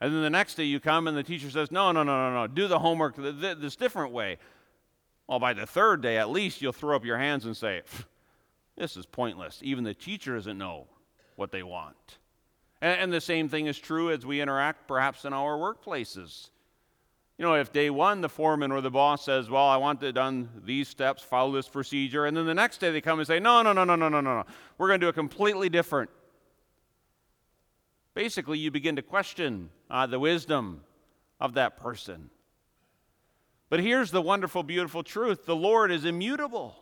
and 0.00 0.14
then 0.14 0.22
the 0.22 0.30
next 0.30 0.54
day 0.54 0.64
you 0.64 0.78
come 0.78 1.08
and 1.08 1.16
the 1.16 1.22
teacher 1.22 1.50
says, 1.50 1.70
No, 1.70 1.90
no, 1.92 2.02
no, 2.02 2.30
no, 2.30 2.34
no, 2.34 2.46
do 2.46 2.68
the 2.68 2.78
homework 2.78 3.16
this 3.16 3.76
different 3.76 4.12
way. 4.12 4.38
Well, 5.26 5.40
by 5.40 5.52
the 5.52 5.66
third 5.66 6.00
day, 6.00 6.18
at 6.18 6.30
least 6.30 6.62
you'll 6.62 6.72
throw 6.72 6.94
up 6.94 7.04
your 7.04 7.18
hands 7.18 7.44
and 7.44 7.56
say, 7.56 7.82
This 8.76 8.96
is 8.96 9.06
pointless. 9.06 9.60
Even 9.62 9.84
the 9.84 9.94
teacher 9.94 10.36
doesn't 10.36 10.56
know 10.56 10.86
what 11.36 11.50
they 11.50 11.64
want. 11.64 12.18
And, 12.80 13.00
and 13.00 13.12
the 13.12 13.20
same 13.20 13.48
thing 13.48 13.66
is 13.66 13.78
true 13.78 14.10
as 14.12 14.24
we 14.24 14.40
interact 14.40 14.86
perhaps 14.86 15.24
in 15.24 15.32
our 15.32 15.58
workplaces. 15.58 16.50
You 17.38 17.44
know, 17.44 17.54
if 17.54 17.72
day 17.72 17.88
one 17.88 18.20
the 18.20 18.28
foreman 18.28 18.72
or 18.72 18.80
the 18.80 18.90
boss 18.90 19.24
says, 19.24 19.48
Well, 19.48 19.66
I 19.66 19.76
want 19.76 20.02
it 20.02 20.12
done 20.12 20.50
these 20.64 20.88
steps, 20.88 21.22
follow 21.22 21.52
this 21.52 21.68
procedure, 21.68 22.26
and 22.26 22.36
then 22.36 22.46
the 22.46 22.54
next 22.54 22.78
day 22.78 22.90
they 22.90 23.00
come 23.00 23.20
and 23.20 23.26
say, 23.26 23.38
No, 23.38 23.62
no, 23.62 23.72
no, 23.72 23.84
no, 23.84 23.94
no, 23.94 24.08
no, 24.08 24.20
no, 24.20 24.34
no. 24.38 24.44
We're 24.76 24.88
going 24.88 25.00
to 25.00 25.06
do 25.06 25.08
it 25.08 25.14
completely 25.14 25.68
different 25.68 26.10
basically 28.18 28.58
you 28.58 28.68
begin 28.68 28.96
to 28.96 29.02
question 29.02 29.70
uh, 29.88 30.04
the 30.04 30.18
wisdom 30.18 30.80
of 31.38 31.54
that 31.54 31.76
person. 31.76 32.30
But 33.70 33.78
here's 33.78 34.10
the 34.10 34.20
wonderful, 34.20 34.64
beautiful 34.64 35.04
truth 35.04 35.46
the 35.46 35.54
Lord 35.54 35.92
is 35.92 36.04
immutable, 36.04 36.74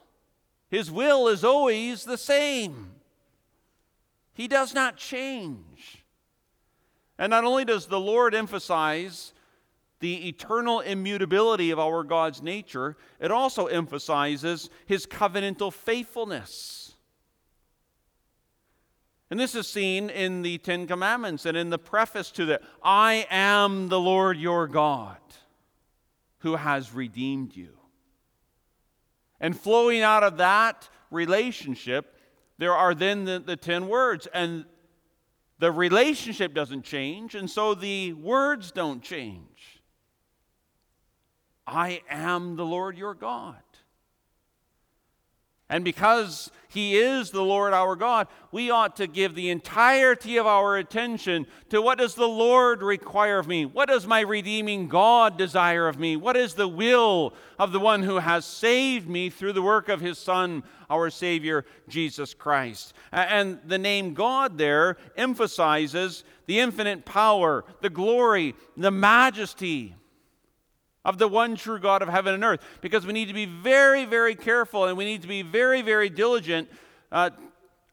His 0.71 0.91
will 0.91 1.29
is 1.29 1.45
always 1.45 2.05
the 2.05 2.17
same. 2.17 2.93
He 4.33 4.49
does 4.49 4.73
not 4.73 4.97
change. 4.97 6.05
And 7.19 7.29
not 7.31 7.45
only 7.45 7.67
does 7.67 7.87
the 7.87 8.01
Lord 8.01 8.35
emphasize 8.35 9.35
the 10.01 10.29
eternal 10.29 10.81
immutability 10.81 11.71
of 11.71 11.79
our 11.79 12.03
God's 12.05 12.43
nature, 12.43 12.97
it 13.21 13.31
also 13.31 13.67
emphasizes 13.67 14.69
his 14.87 15.07
covenantal 15.07 15.73
faithfulness. 15.73 16.95
And 19.31 19.41
this 19.41 19.55
is 19.55 19.67
seen 19.67 20.11
in 20.11 20.43
the 20.43 20.59
Ten 20.59 20.87
Commandments 20.87 21.47
and 21.47 21.57
in 21.57 21.71
the 21.71 21.79
preface 21.79 22.31
to 22.33 22.45
the 22.45 22.61
I 22.83 23.27
am 23.31 23.89
the 23.89 23.99
Lord 23.99 24.37
your 24.37 24.69
God 24.69 25.19
who 26.39 26.57
has 26.57 26.93
redeemed 26.93 27.57
you. 27.57 27.71
And 29.41 29.59
flowing 29.59 30.03
out 30.03 30.23
of 30.23 30.37
that 30.37 30.89
relationship 31.11 32.17
there 32.59 32.75
are 32.75 32.95
then 32.95 33.25
the, 33.25 33.39
the 33.39 33.57
10 33.57 33.89
words, 33.89 34.27
and 34.33 34.65
the 35.59 35.71
relationship 35.71 36.55
doesn't 36.55 36.85
change, 36.85 37.35
and 37.35 37.51
so 37.51 37.75
the 37.75 38.13
words 38.15 38.73
don't 38.73 39.03
change. 39.03 39.76
I 41.67 42.03
am 42.09 42.57
the 42.57 42.65
Lord 42.65 42.97
your 42.97 43.15
God. 43.15 43.57
And 45.69 45.85
because 45.85 46.53
He 46.69 46.97
is 46.97 47.31
the 47.33 47.43
Lord 47.43 47.73
our 47.73 47.97
God, 47.97 48.29
we 48.53 48.71
ought 48.71 48.97
to 48.97 49.09
give 49.09 49.35
the 49.35 49.51
entirety 49.51 50.37
of 50.37 50.47
our 50.47 50.77
attention 50.77 51.47
to 51.71 51.83
what 51.83 51.99
does 51.99 52.15
the 52.15 52.29
Lord 52.29 52.83
require 52.83 53.41
of 53.41 53.49
me? 53.49 53.67
What 53.67 53.89
does 53.89 54.07
my 54.07 54.21
redeeming 54.21 54.87
God 54.87 55.37
desire 55.37 55.89
of 55.89 55.99
me? 55.99 56.17
What 56.17 56.37
is 56.37 56.55
the 56.55 56.69
will 56.69 57.35
of 57.59 57.73
the 57.73 57.81
one 57.81 58.05
who 58.05 58.19
has 58.19 58.45
saved 58.45 59.09
me 59.09 59.29
through 59.29 59.55
the 59.55 59.63
work 59.63 59.89
of 59.89 60.01
His 60.01 60.19
Son, 60.19 60.63
our 60.89 61.11
Savior, 61.11 61.65
Jesus 61.89 62.33
Christ? 62.33 62.95
And 63.11 63.59
the 63.67 63.79
name 63.79 64.15
God 64.15 64.59
there 64.59 64.99
emphasizes 65.17 66.23
the 66.47 66.61
infinite 66.61 67.05
power, 67.05 67.65
the 67.81 67.91
glory, 67.91 68.55
the 68.77 68.93
majesty 68.93 69.97
of 71.07 71.19
the 71.19 71.29
one 71.29 71.55
true 71.55 71.79
God 71.79 72.03
of 72.03 72.09
heaven 72.09 72.35
and 72.35 72.45
earth. 72.45 72.61
Because 72.81 73.07
we 73.07 73.13
need 73.13 73.29
to 73.29 73.35
be 73.35 73.47
very, 73.47 74.05
very 74.05 74.35
careful 74.35 74.87
and 74.87 74.99
we 74.99 75.05
need 75.05 75.23
to 75.23 75.29
be 75.29 75.41
very, 75.41 75.81
very 75.81 76.11
diligent 76.11 76.69
uh, 77.13 77.31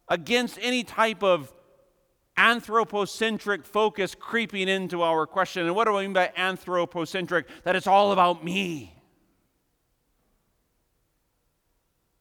against 0.10 0.58
any 0.60 0.84
type 0.84 1.22
of 1.22 1.54
anthropocentric 2.36 3.66
focus 3.66 4.16
creeping 4.20 4.68
into 4.68 5.04
our 5.04 5.28
question. 5.28 5.68
And 5.68 5.76
what 5.76 5.86
do 5.86 5.96
I 5.96 6.02
mean 6.02 6.14
by 6.14 6.32
anthropocentric? 6.36 7.48
That 7.64 7.76
it's 7.76 7.86
all 7.86 8.14
about 8.14 8.44
me. 8.44 8.96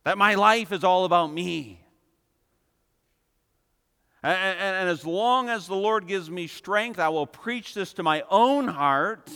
That 0.05 0.19
my 0.19 0.35
life 0.35 0.73
is 0.73 0.85
all 0.85 1.07
about 1.07 1.33
me. 1.33 1.81
And, 4.23 4.37
and, 4.37 4.77
and, 4.77 4.89
as 4.91 5.07
long 5.07 5.49
as 5.49 5.67
the 5.67 5.75
Lord 5.75 6.07
gives 6.07 6.31
me 6.31 6.47
strength, 6.47 7.01
I 7.01 7.09
will 7.09 7.27
preach 7.27 7.75
this 7.75 7.95
to 7.95 8.03
my 8.03 8.23
own 8.31 8.69
heart 8.69 9.31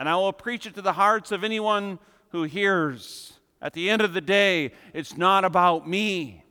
and 0.00 0.08
I 0.08 0.16
will 0.16 0.32
preach 0.32 0.64
it 0.64 0.74
to 0.76 0.82
the 0.82 0.94
hearts 0.94 1.30
of 1.30 1.44
anyone 1.44 1.98
who 2.30 2.44
hears. 2.44 3.34
At 3.60 3.74
the 3.74 3.90
end 3.90 4.00
of 4.00 4.14
the 4.14 4.22
day, 4.22 4.72
it's 4.94 5.18
not 5.18 5.44
about 5.44 5.86
me. 5.86 6.42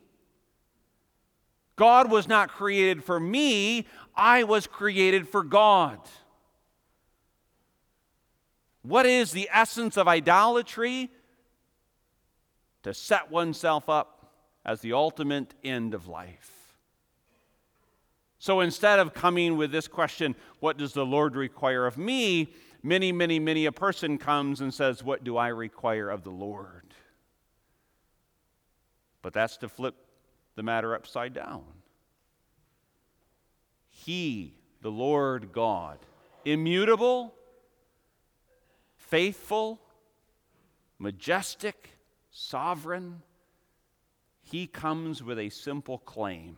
God 1.74 2.12
was 2.12 2.28
not 2.28 2.50
created 2.50 3.02
for 3.02 3.18
me, 3.18 3.88
I 4.14 4.44
was 4.44 4.68
created 4.68 5.28
for 5.28 5.42
God. 5.42 5.98
What 8.82 9.04
is 9.04 9.32
the 9.32 9.48
essence 9.52 9.96
of 9.96 10.06
idolatry? 10.06 11.10
To 12.84 12.94
set 12.94 13.30
oneself 13.30 13.88
up 13.88 14.32
as 14.64 14.80
the 14.80 14.92
ultimate 14.92 15.54
end 15.64 15.92
of 15.92 16.06
life. 16.06 16.60
So 18.38 18.60
instead 18.60 19.00
of 19.00 19.12
coming 19.12 19.56
with 19.56 19.70
this 19.70 19.88
question, 19.88 20.34
what 20.60 20.78
does 20.78 20.92
the 20.92 21.04
Lord 21.04 21.36
require 21.36 21.86
of 21.86 21.98
me? 21.98 22.54
Many, 22.82 23.12
many, 23.12 23.38
many 23.38 23.66
a 23.66 23.72
person 23.72 24.18
comes 24.18 24.60
and 24.60 24.72
says, 24.72 25.02
What 25.02 25.24
do 25.24 25.36
I 25.36 25.48
require 25.48 26.10
of 26.10 26.24
the 26.24 26.30
Lord? 26.30 26.94
But 29.22 29.32
that's 29.32 29.58
to 29.58 29.68
flip 29.68 29.94
the 30.56 30.62
matter 30.62 30.94
upside 30.94 31.34
down. 31.34 31.64
He, 33.88 34.54
the 34.80 34.90
Lord 34.90 35.52
God, 35.52 35.98
immutable, 36.44 37.34
faithful, 38.96 39.80
majestic, 40.98 41.90
sovereign, 42.30 43.22
he 44.42 44.66
comes 44.66 45.22
with 45.22 45.38
a 45.38 45.50
simple 45.50 45.98
claim. 45.98 46.56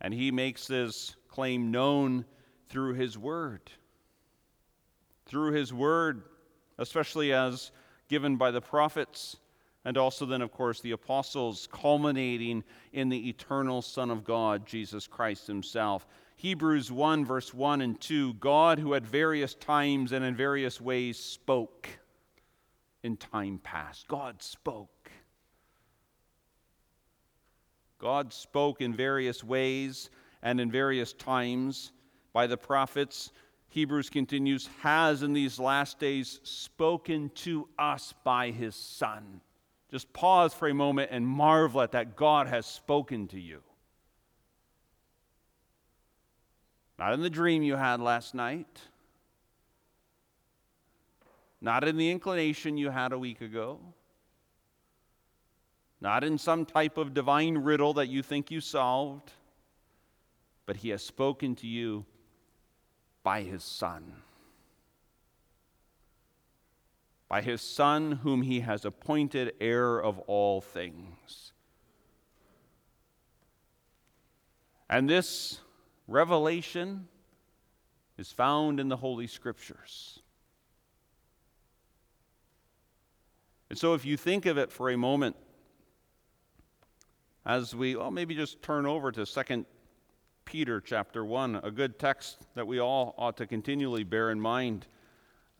And 0.00 0.12
he 0.12 0.30
makes 0.30 0.66
this 0.66 1.16
claim 1.28 1.70
known 1.70 2.24
through 2.68 2.94
his 2.94 3.16
word 3.16 3.70
through 5.28 5.52
his 5.52 5.72
word, 5.72 6.22
especially 6.78 7.32
as 7.32 7.70
given 8.08 8.36
by 8.36 8.50
the 8.50 8.60
prophets, 8.60 9.36
and 9.84 9.96
also 9.96 10.26
then, 10.26 10.42
of 10.42 10.50
course, 10.50 10.80
the 10.80 10.90
apostles, 10.90 11.68
culminating 11.70 12.64
in 12.92 13.08
the 13.08 13.28
eternal 13.28 13.80
Son 13.80 14.10
of 14.10 14.24
God, 14.24 14.66
Jesus 14.66 15.06
Christ 15.06 15.46
himself. 15.46 16.06
Hebrews 16.36 16.90
1, 16.90 17.24
verse 17.24 17.54
1 17.54 17.80
and 17.80 18.00
2 18.00 18.34
God, 18.34 18.78
who 18.78 18.94
at 18.94 19.02
various 19.02 19.54
times 19.54 20.12
and 20.12 20.24
in 20.24 20.34
various 20.34 20.80
ways 20.80 21.18
spoke 21.18 21.88
in 23.02 23.16
time 23.16 23.60
past. 23.62 24.08
God 24.08 24.42
spoke. 24.42 25.10
God 27.98 28.32
spoke 28.32 28.80
in 28.80 28.94
various 28.94 29.42
ways 29.42 30.10
and 30.42 30.60
in 30.60 30.70
various 30.70 31.12
times 31.12 31.92
by 32.32 32.46
the 32.46 32.56
prophets 32.56 33.32
Hebrews 33.78 34.10
continues, 34.10 34.68
has 34.80 35.22
in 35.22 35.32
these 35.32 35.60
last 35.60 36.00
days 36.00 36.40
spoken 36.42 37.30
to 37.36 37.68
us 37.78 38.12
by 38.24 38.50
his 38.50 38.74
Son. 38.74 39.40
Just 39.88 40.12
pause 40.12 40.52
for 40.52 40.66
a 40.66 40.74
moment 40.74 41.10
and 41.12 41.24
marvel 41.24 41.80
at 41.82 41.92
that 41.92 42.16
God 42.16 42.48
has 42.48 42.66
spoken 42.66 43.28
to 43.28 43.38
you. 43.38 43.62
Not 46.98 47.12
in 47.12 47.22
the 47.22 47.30
dream 47.30 47.62
you 47.62 47.76
had 47.76 48.00
last 48.00 48.34
night, 48.34 48.80
not 51.60 51.86
in 51.86 51.96
the 51.96 52.10
inclination 52.10 52.76
you 52.76 52.90
had 52.90 53.12
a 53.12 53.18
week 53.18 53.40
ago, 53.40 53.78
not 56.00 56.24
in 56.24 56.36
some 56.36 56.64
type 56.64 56.98
of 56.98 57.14
divine 57.14 57.56
riddle 57.58 57.92
that 57.92 58.08
you 58.08 58.24
think 58.24 58.50
you 58.50 58.60
solved, 58.60 59.30
but 60.66 60.78
He 60.78 60.88
has 60.88 61.04
spoken 61.04 61.54
to 61.54 61.68
you 61.68 62.04
by 63.28 63.42
his 63.42 63.62
Son. 63.62 64.14
By 67.28 67.42
his 67.42 67.60
Son, 67.60 68.12
whom 68.12 68.40
he 68.40 68.60
has 68.60 68.86
appointed 68.86 69.52
heir 69.60 69.98
of 69.98 70.18
all 70.20 70.62
things. 70.62 71.52
And 74.88 75.10
this 75.10 75.60
revelation 76.06 77.06
is 78.16 78.32
found 78.32 78.80
in 78.80 78.88
the 78.88 78.96
Holy 78.96 79.26
Scriptures. 79.26 80.20
And 83.68 83.78
so, 83.78 83.92
if 83.92 84.06
you 84.06 84.16
think 84.16 84.46
of 84.46 84.56
it 84.56 84.72
for 84.72 84.88
a 84.88 84.96
moment, 84.96 85.36
as 87.44 87.74
we, 87.74 87.94
well, 87.94 88.10
maybe 88.10 88.34
just 88.34 88.62
turn 88.62 88.86
over 88.86 89.12
to 89.12 89.26
Second 89.26 89.66
Peter 90.48 90.80
chapter 90.80 91.26
1, 91.26 91.60
a 91.62 91.70
good 91.70 91.98
text 91.98 92.38
that 92.54 92.66
we 92.66 92.80
all 92.80 93.14
ought 93.18 93.36
to 93.36 93.46
continually 93.46 94.02
bear 94.02 94.30
in 94.30 94.40
mind. 94.40 94.86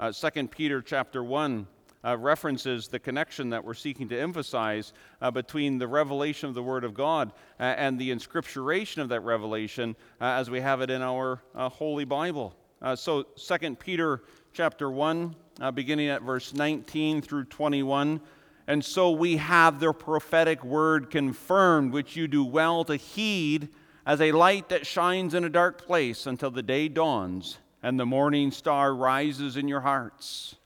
Uh, 0.01 0.11
2 0.11 0.48
Peter 0.48 0.81
chapter 0.81 1.22
1 1.22 1.66
uh, 2.07 2.16
references 2.16 2.88
the 2.88 2.98
connection 2.98 3.51
that 3.51 3.62
we're 3.62 3.74
seeking 3.74 4.09
to 4.09 4.18
emphasize 4.18 4.94
uh, 5.20 5.31
between 5.31 5.77
the 5.77 5.87
revelation 5.87 6.48
of 6.48 6.55
the 6.55 6.62
Word 6.62 6.85
of 6.85 6.94
God 6.94 7.33
uh, 7.61 7.64
and 7.64 7.98
the 7.98 8.11
inscripturation 8.11 9.03
of 9.03 9.11
that 9.11 9.20
revelation 9.20 9.94
uh, 10.22 10.24
as 10.24 10.48
we 10.48 10.59
have 10.59 10.81
it 10.81 10.88
in 10.88 11.03
our 11.03 11.42
uh, 11.55 11.68
Holy 11.68 12.07
Bible. 12.07 12.55
so 12.94 13.24
2 13.24 13.77
Peter 13.77 14.22
chapter 14.55 14.90
1, 14.90 15.37
beginning 15.74 16.09
at 16.09 16.22
verse 16.22 16.55
19 16.55 17.20
through 17.20 17.44
21. 17.44 18.22
And 18.66 18.83
so 18.83 19.11
we 19.11 19.37
have 19.37 19.81
the 19.81 19.92
prophetic 19.92 20.64
word 20.64 21.11
confirmed, 21.11 21.92
which 21.92 22.16
you 22.16 22.27
do 22.27 22.42
well 22.42 22.85
to 22.85 22.96
heed 22.96 23.68
as 24.08 24.22
a 24.22 24.32
light 24.32 24.70
that 24.70 24.86
shines 24.86 25.34
in 25.34 25.44
a 25.44 25.50
dark 25.50 25.86
place 25.86 26.26
until 26.26 26.50
the 26.50 26.62
day 26.62 26.88
dawns 26.88 27.58
and 27.82 28.00
the 28.00 28.06
morning 28.06 28.50
star 28.50 28.94
rises 28.94 29.58
in 29.58 29.68
your 29.68 29.80
hearts. 29.80 30.56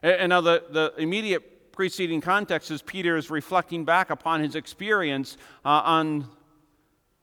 And 0.00 0.28
now, 0.30 0.40
the, 0.40 0.62
the 0.70 0.94
immediate 0.96 1.72
preceding 1.72 2.20
context 2.20 2.70
is 2.70 2.82
Peter 2.82 3.16
is 3.16 3.30
reflecting 3.30 3.84
back 3.84 4.10
upon 4.10 4.42
his 4.42 4.54
experience 4.54 5.36
uh, 5.64 5.82
on 5.84 6.28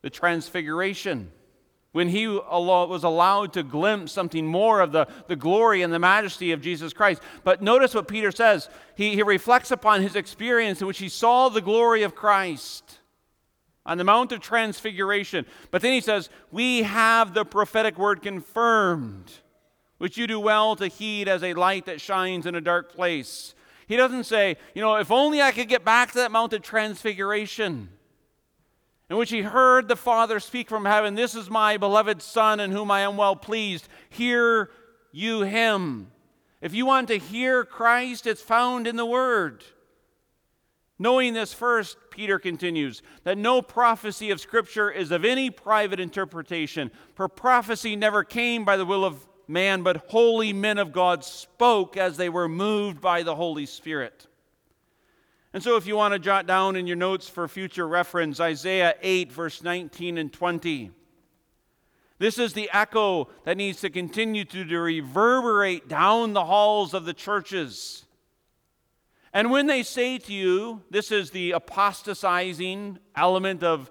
the 0.01 0.09
transfiguration. 0.09 1.31
when 1.93 2.09
he 2.09 2.27
was 2.27 3.03
allowed 3.05 3.53
to 3.53 3.63
glimpse 3.63 4.11
something 4.11 4.45
more 4.45 4.81
of 4.81 4.91
the, 4.91 5.07
the 5.27 5.37
glory 5.37 5.83
and 5.83 5.93
the 5.93 5.99
majesty 5.99 6.51
of 6.51 6.61
Jesus 6.61 6.91
Christ. 6.91 7.21
But 7.45 7.61
notice 7.61 7.93
what 7.93 8.09
Peter 8.09 8.31
says. 8.31 8.67
He, 8.95 9.15
he 9.15 9.23
reflects 9.23 9.71
upon 9.71 10.01
his 10.01 10.17
experience 10.17 10.81
in 10.81 10.87
which 10.87 10.99
he 10.99 11.07
saw 11.07 11.47
the 11.47 11.61
glory 11.61 12.03
of 12.03 12.13
Christ 12.13 12.99
on 13.85 13.97
the 13.97 14.03
Mount 14.03 14.31
of 14.31 14.39
Transfiguration. 14.39 15.45
But 15.71 15.81
then 15.81 15.93
he 15.93 16.01
says, 16.01 16.29
We 16.51 16.83
have 16.83 17.33
the 17.33 17.45
prophetic 17.45 17.97
word 17.97 18.21
confirmed, 18.21 19.31
which 19.97 20.17
you 20.17 20.27
do 20.27 20.39
well 20.39 20.75
to 20.75 20.87
heed 20.87 21.27
as 21.27 21.43
a 21.43 21.53
light 21.53 21.85
that 21.85 22.01
shines 22.01 22.45
in 22.45 22.55
a 22.55 22.61
dark 22.61 22.93
place. 22.93 23.55
He 23.87 23.97
doesn't 23.97 24.25
say, 24.25 24.57
You 24.73 24.81
know, 24.81 24.95
if 24.95 25.11
only 25.11 25.41
I 25.41 25.51
could 25.51 25.67
get 25.67 25.83
back 25.83 26.11
to 26.11 26.17
that 26.19 26.31
Mount 26.31 26.53
of 26.53 26.61
Transfiguration 26.61 27.89
in 29.11 29.17
which 29.17 29.29
he 29.29 29.41
heard 29.41 29.89
the 29.89 29.97
Father 29.97 30.39
speak 30.39 30.69
from 30.69 30.85
heaven, 30.85 31.15
This 31.15 31.35
is 31.35 31.49
my 31.49 31.75
beloved 31.75 32.21
Son 32.21 32.61
in 32.61 32.71
whom 32.71 32.89
I 32.89 33.01
am 33.01 33.17
well 33.17 33.35
pleased. 33.35 33.89
Hear 34.09 34.69
you 35.11 35.41
him. 35.41 36.11
If 36.61 36.73
you 36.73 36.85
want 36.85 37.09
to 37.09 37.17
hear 37.17 37.65
Christ, 37.65 38.25
it's 38.25 38.41
found 38.41 38.87
in 38.87 38.95
the 38.95 39.05
Word. 39.05 39.65
Knowing 41.01 41.33
this 41.33 41.51
first, 41.51 41.97
Peter 42.11 42.37
continues, 42.37 43.01
that 43.23 43.35
no 43.35 43.59
prophecy 43.59 44.29
of 44.29 44.39
Scripture 44.39 44.91
is 44.91 45.09
of 45.09 45.25
any 45.25 45.49
private 45.49 45.99
interpretation, 45.99 46.91
for 47.15 47.27
prophecy 47.27 47.95
never 47.95 48.23
came 48.23 48.63
by 48.63 48.77
the 48.77 48.85
will 48.85 49.03
of 49.03 49.27
man, 49.47 49.81
but 49.81 50.05
holy 50.09 50.53
men 50.53 50.77
of 50.77 50.91
God 50.91 51.25
spoke 51.25 51.97
as 51.97 52.17
they 52.17 52.29
were 52.29 52.47
moved 52.47 53.01
by 53.01 53.23
the 53.23 53.33
Holy 53.33 53.65
Spirit. 53.65 54.27
And 55.53 55.63
so, 55.63 55.75
if 55.75 55.87
you 55.87 55.95
want 55.95 56.13
to 56.13 56.19
jot 56.19 56.45
down 56.45 56.75
in 56.75 56.85
your 56.85 56.97
notes 56.97 57.27
for 57.27 57.47
future 57.47 57.87
reference, 57.87 58.39
Isaiah 58.39 58.93
8, 59.01 59.31
verse 59.31 59.63
19 59.63 60.19
and 60.19 60.31
20. 60.31 60.91
This 62.19 62.37
is 62.37 62.53
the 62.53 62.69
echo 62.71 63.27
that 63.45 63.57
needs 63.57 63.81
to 63.81 63.89
continue 63.89 64.45
to, 64.45 64.65
to 64.65 64.79
reverberate 64.79 65.87
down 65.87 66.33
the 66.33 66.45
halls 66.45 66.93
of 66.93 67.05
the 67.05 67.13
churches. 67.15 68.05
And 69.33 69.49
when 69.49 69.67
they 69.67 69.83
say 69.83 70.17
to 70.17 70.33
you, 70.33 70.81
this 70.89 71.11
is 71.11 71.31
the 71.31 71.51
apostatizing 71.51 72.99
element 73.15 73.63
of 73.63 73.89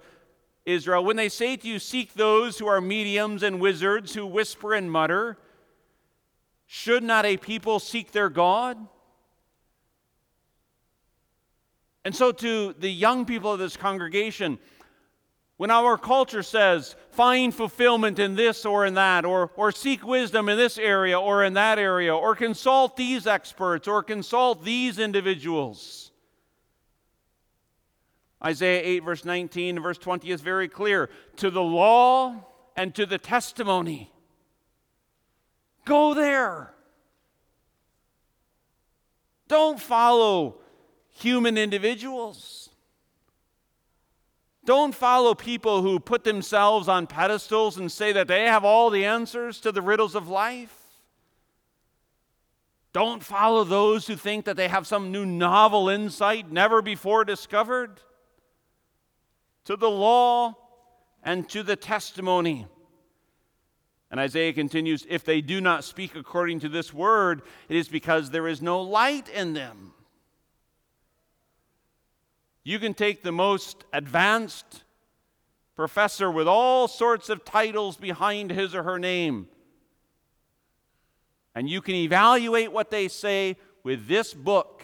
Israel, 0.66 1.04
when 1.04 1.16
they 1.16 1.30
say 1.30 1.56
to 1.56 1.66
you, 1.66 1.78
seek 1.78 2.14
those 2.14 2.58
who 2.58 2.66
are 2.66 2.80
mediums 2.80 3.42
and 3.42 3.60
wizards 3.60 4.14
who 4.14 4.26
whisper 4.26 4.74
and 4.74 4.90
mutter, 4.92 5.38
should 6.66 7.02
not 7.02 7.24
a 7.24 7.36
people 7.36 7.80
seek 7.80 8.12
their 8.12 8.28
God? 8.28 8.76
And 12.04 12.14
so, 12.14 12.32
to 12.32 12.74
the 12.78 12.90
young 12.90 13.26
people 13.26 13.52
of 13.52 13.58
this 13.58 13.76
congregation, 13.76 14.58
when 15.60 15.70
our 15.70 15.98
culture 15.98 16.42
says, 16.42 16.96
find 17.10 17.54
fulfillment 17.54 18.18
in 18.18 18.34
this 18.34 18.64
or 18.64 18.86
in 18.86 18.94
that, 18.94 19.26
or, 19.26 19.50
or 19.56 19.70
seek 19.70 20.02
wisdom 20.02 20.48
in 20.48 20.56
this 20.56 20.78
area 20.78 21.20
or 21.20 21.44
in 21.44 21.52
that 21.52 21.78
area, 21.78 22.16
or 22.16 22.34
consult 22.34 22.96
these 22.96 23.26
experts, 23.26 23.86
or 23.86 24.02
consult 24.02 24.64
these 24.64 24.98
individuals, 24.98 26.12
Isaiah 28.42 28.80
8, 28.82 28.98
verse 29.00 29.24
19 29.26 29.82
verse 29.82 29.98
20 29.98 30.30
is 30.30 30.40
very 30.40 30.66
clear. 30.66 31.10
To 31.36 31.50
the 31.50 31.60
law 31.60 32.36
and 32.74 32.94
to 32.94 33.04
the 33.04 33.18
testimony. 33.18 34.10
Go 35.84 36.14
there. 36.14 36.72
Don't 39.46 39.78
follow 39.78 40.56
human 41.10 41.58
individuals. 41.58 42.69
Don't 44.64 44.94
follow 44.94 45.34
people 45.34 45.82
who 45.82 45.98
put 45.98 46.24
themselves 46.24 46.86
on 46.88 47.06
pedestals 47.06 47.78
and 47.78 47.90
say 47.90 48.12
that 48.12 48.28
they 48.28 48.44
have 48.44 48.64
all 48.64 48.90
the 48.90 49.04
answers 49.04 49.58
to 49.60 49.72
the 49.72 49.82
riddles 49.82 50.14
of 50.14 50.28
life. 50.28 50.76
Don't 52.92 53.22
follow 53.22 53.64
those 53.64 54.06
who 54.06 54.16
think 54.16 54.44
that 54.44 54.56
they 54.56 54.68
have 54.68 54.86
some 54.86 55.12
new 55.12 55.24
novel 55.24 55.88
insight 55.88 56.50
never 56.50 56.82
before 56.82 57.24
discovered. 57.24 58.00
To 59.66 59.76
the 59.76 59.90
law 59.90 60.56
and 61.22 61.48
to 61.50 61.62
the 61.62 61.76
testimony. 61.76 62.66
And 64.10 64.18
Isaiah 64.18 64.52
continues 64.52 65.06
if 65.08 65.24
they 65.24 65.40
do 65.40 65.60
not 65.60 65.84
speak 65.84 66.16
according 66.16 66.60
to 66.60 66.68
this 66.68 66.92
word, 66.92 67.42
it 67.68 67.76
is 67.76 67.88
because 67.88 68.30
there 68.30 68.48
is 68.48 68.60
no 68.60 68.80
light 68.82 69.28
in 69.28 69.52
them. 69.52 69.92
You 72.62 72.78
can 72.78 72.94
take 72.94 73.22
the 73.22 73.32
most 73.32 73.84
advanced 73.92 74.84
professor 75.76 76.30
with 76.30 76.46
all 76.46 76.88
sorts 76.88 77.28
of 77.30 77.44
titles 77.44 77.96
behind 77.96 78.50
his 78.50 78.74
or 78.74 78.82
her 78.82 78.98
name, 78.98 79.48
and 81.54 81.68
you 81.68 81.80
can 81.80 81.94
evaluate 81.94 82.70
what 82.70 82.90
they 82.90 83.08
say 83.08 83.56
with 83.82 84.06
this 84.06 84.34
book. 84.34 84.82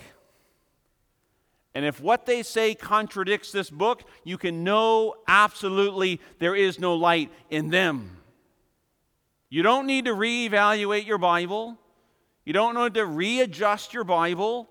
And 1.75 1.85
if 1.85 2.01
what 2.01 2.25
they 2.25 2.43
say 2.43 2.75
contradicts 2.75 3.53
this 3.53 3.69
book, 3.69 4.05
you 4.25 4.39
can 4.39 4.65
know 4.65 5.15
absolutely 5.29 6.23
there 6.39 6.57
is 6.57 6.79
no 6.81 6.95
light 6.95 7.31
in 7.51 7.69
them. 7.69 8.17
You 9.51 9.63
don't 9.63 9.87
need 9.87 10.07
to 10.07 10.15
reevaluate 10.15 11.07
your 11.07 11.19
Bible. 11.19 11.77
You 12.47 12.55
don't 12.55 12.75
need 12.75 12.95
to 12.95 13.05
readjust 13.05 13.93
your 13.93 14.05
Bible. 14.05 14.71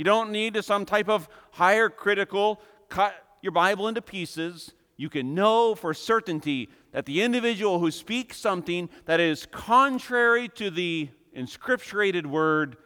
You 0.00 0.04
don't 0.04 0.32
need 0.32 0.54
to 0.54 0.62
some 0.62 0.86
type 0.86 1.10
of 1.10 1.28
higher 1.50 1.90
critical 1.90 2.62
cut 2.88 3.14
your 3.42 3.52
Bible 3.52 3.86
into 3.86 4.00
pieces. 4.00 4.72
You 4.96 5.10
can 5.10 5.34
know 5.34 5.74
for 5.74 5.92
certainty 5.92 6.70
that 6.92 7.04
the 7.04 7.20
individual 7.20 7.80
who 7.80 7.90
speaks 7.90 8.38
something 8.38 8.88
that 9.04 9.20
is 9.20 9.44
contrary 9.50 10.48
to 10.54 10.70
the 10.70 11.10
inscripturated 11.36 12.24
word 12.24 12.78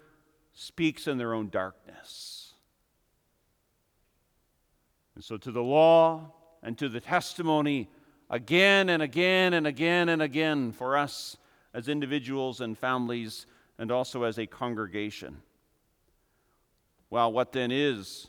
speaks 0.55 1.07
in 1.07 1.17
their 1.17 1.35
own 1.35 1.51
darkness. 1.51 2.55
And 5.15 5.23
so, 5.23 5.37
to 5.37 5.53
the 5.53 5.63
law 5.63 6.33
and 6.65 6.77
to 6.79 6.89
the 6.89 6.99
testimony, 6.99 7.89
again 8.29 8.89
and 8.89 9.01
again 9.01 9.55
and 9.55 9.69
again 9.69 10.09
and 10.09 10.21
again 10.21 10.73
for 10.73 10.97
us 10.97 11.37
as 11.73 11.87
individuals 11.87 12.61
and 12.61 12.77
families 12.77 13.47
and 13.79 13.93
also 13.93 14.25
as 14.25 14.37
a 14.37 14.47
congregation. 14.47 15.37
Well, 17.15 17.33
what 17.33 17.53
then 17.53 17.71
is 17.71 18.27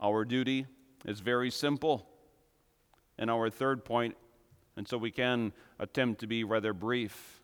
our 0.00 0.24
duty? 0.24 0.66
Is 1.04 1.20
very 1.20 1.52
simple. 1.52 2.04
And 3.16 3.30
our 3.30 3.48
third 3.48 3.84
point, 3.84 4.16
and 4.76 4.88
so 4.88 4.98
we 4.98 5.12
can 5.12 5.52
attempt 5.78 6.18
to 6.22 6.26
be 6.26 6.42
rather 6.42 6.72
brief. 6.72 7.40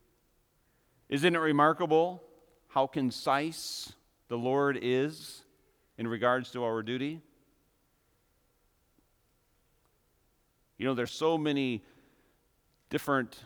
Isn't 1.09 1.37
it 1.37 1.39
remarkable 1.39 2.25
how 2.67 2.89
concise 2.89 3.93
the 4.27 4.37
Lord 4.37 4.77
is 4.83 5.45
in 5.97 6.09
regards 6.09 6.51
to 6.51 6.65
our 6.65 6.83
duty? 6.83 7.21
You 10.77 10.87
know, 10.87 10.95
there's 10.95 11.13
so 11.13 11.39
many 11.39 11.85
different 12.91 13.45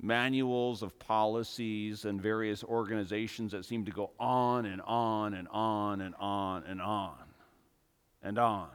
manuals 0.00 0.82
of 0.82 0.98
policies 0.98 2.04
and 2.04 2.20
various 2.20 2.62
organizations 2.62 3.52
that 3.52 3.64
seem 3.64 3.84
to 3.84 3.90
go 3.90 4.10
on 4.18 4.66
and 4.66 4.80
on 4.82 5.34
and 5.34 5.48
on 5.48 6.00
and 6.00 6.14
on 6.16 6.62
and 6.64 6.80
on 6.80 7.18
and 8.22 8.38
on. 8.38 8.68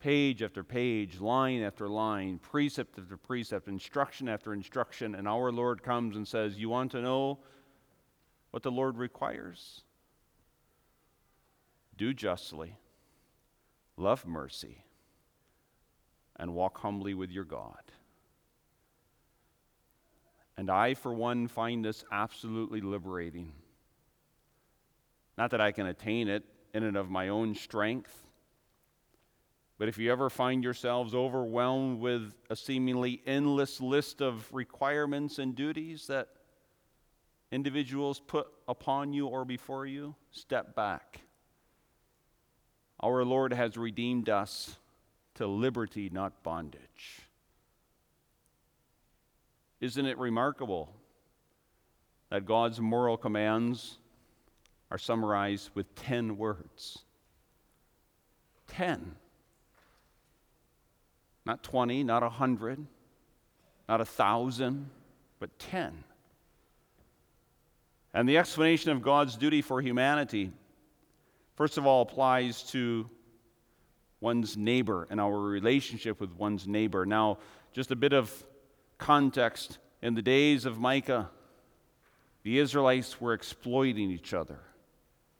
Page 0.00 0.42
after 0.42 0.64
page, 0.64 1.20
line 1.20 1.62
after 1.62 1.88
line, 1.88 2.38
precept 2.38 2.98
after 2.98 3.16
precept, 3.16 3.68
instruction 3.68 4.28
after 4.28 4.52
instruction, 4.52 5.14
and 5.14 5.28
our 5.28 5.52
Lord 5.52 5.82
comes 5.84 6.16
and 6.16 6.26
says, 6.26 6.58
You 6.58 6.68
want 6.68 6.90
to 6.92 7.00
know 7.00 7.38
what 8.50 8.64
the 8.64 8.72
Lord 8.72 8.98
requires? 8.98 9.82
Do 11.96 12.12
justly, 12.12 12.78
love 13.96 14.26
mercy, 14.26 14.84
and 16.34 16.52
walk 16.52 16.78
humbly 16.78 17.14
with 17.14 17.30
your 17.30 17.44
God. 17.44 17.92
And 20.56 20.70
I, 20.70 20.94
for 20.94 21.14
one, 21.14 21.48
find 21.48 21.84
this 21.84 22.04
absolutely 22.12 22.80
liberating. 22.80 23.52
Not 25.38 25.50
that 25.52 25.60
I 25.60 25.72
can 25.72 25.86
attain 25.86 26.28
it 26.28 26.44
in 26.74 26.82
and 26.82 26.96
of 26.96 27.10
my 27.10 27.28
own 27.28 27.54
strength, 27.54 28.22
but 29.78 29.88
if 29.88 29.98
you 29.98 30.12
ever 30.12 30.30
find 30.30 30.62
yourselves 30.62 31.14
overwhelmed 31.14 32.00
with 32.00 32.32
a 32.50 32.54
seemingly 32.54 33.22
endless 33.26 33.80
list 33.80 34.20
of 34.20 34.48
requirements 34.52 35.38
and 35.38 35.56
duties 35.56 36.06
that 36.06 36.28
individuals 37.50 38.20
put 38.20 38.46
upon 38.68 39.12
you 39.12 39.26
or 39.26 39.44
before 39.44 39.86
you, 39.86 40.14
step 40.30 40.76
back. 40.76 41.22
Our 43.00 43.24
Lord 43.24 43.52
has 43.52 43.76
redeemed 43.76 44.28
us 44.28 44.76
to 45.34 45.46
liberty, 45.46 46.08
not 46.10 46.42
bondage. 46.42 47.22
Isn't 49.82 50.06
it 50.06 50.16
remarkable 50.16 50.94
that 52.30 52.46
God's 52.46 52.80
moral 52.80 53.16
commands 53.16 53.98
are 54.92 54.96
summarized 54.96 55.70
with 55.74 55.92
10 55.96 56.38
words? 56.38 57.00
10. 58.68 59.16
Not 61.44 61.64
20, 61.64 62.04
not 62.04 62.22
100. 62.22 62.86
not 63.88 64.00
a 64.00 64.04
thousand, 64.04 64.88
but 65.40 65.58
ten. 65.58 66.04
And 68.14 68.28
the 68.28 68.38
explanation 68.38 68.92
of 68.92 69.02
God's 69.02 69.36
duty 69.36 69.62
for 69.62 69.82
humanity, 69.82 70.52
first 71.56 71.76
of 71.76 71.86
all, 71.86 72.02
applies 72.02 72.62
to 72.70 73.10
one's 74.20 74.56
neighbor 74.56 75.08
and 75.10 75.20
our 75.20 75.36
relationship 75.36 76.20
with 76.20 76.30
one's 76.34 76.68
neighbor. 76.68 77.04
Now, 77.04 77.38
just 77.72 77.90
a 77.90 77.96
bit 77.96 78.12
of 78.12 78.44
context. 79.02 79.78
In 80.00 80.14
the 80.14 80.22
days 80.22 80.64
of 80.64 80.78
Micah, 80.78 81.30
the 82.42 82.58
Israelites 82.58 83.20
were 83.20 83.34
exploiting 83.34 84.10
each 84.10 84.32
other, 84.34 84.58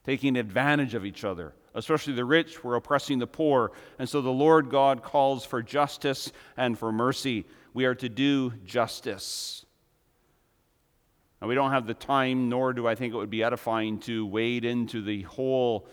taking 0.05 0.37
advantage 0.37 0.95
of 0.95 1.05
each 1.05 1.25
other. 1.25 1.55
Especially 1.75 2.13
the 2.13 2.25
rich 2.25 2.63
were 2.63 2.77
oppressing 2.77 3.19
the 3.19 3.27
poor. 3.27 3.73
And 3.99 4.09
so 4.09 4.21
the 4.21 4.31
Lord 4.31 4.69
God 4.69 5.03
calls 5.03 5.47
for 5.47 5.63
justice 5.63 6.31
and 6.57 6.79
for 6.79 6.93
mercy. 6.93 7.47
We 7.73 7.87
are 7.87 7.95
to 7.95 8.09
do 8.09 8.53
justice. 8.67 9.65
And 11.41 11.49
we 11.49 11.55
don't 11.55 11.71
have 11.71 11.87
the 11.87 11.95
time, 11.95 12.49
nor 12.49 12.73
do 12.73 12.87
I 12.87 12.95
think 12.95 13.15
it 13.15 13.17
would 13.17 13.31
be 13.31 13.43
edifying 13.43 13.99
to 14.01 14.27
wade 14.27 14.65
into 14.65 15.03
the 15.03 15.23
whole 15.23 15.89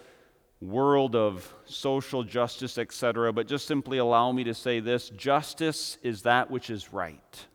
world 0.62 1.15
of 1.15 1.51
social 1.65 2.23
justice, 2.23 2.77
etc., 2.77 3.32
but 3.32 3.47
just 3.47 3.65
simply 3.65 3.97
allow 3.97 4.32
me 4.32 4.43
to 4.43 4.53
say 4.53 4.79
this 4.79 5.10
justice 5.10 5.97
is 6.03 6.23
that 6.23 6.51
which 6.51 6.69
is 6.69 6.91
right, 6.91 7.47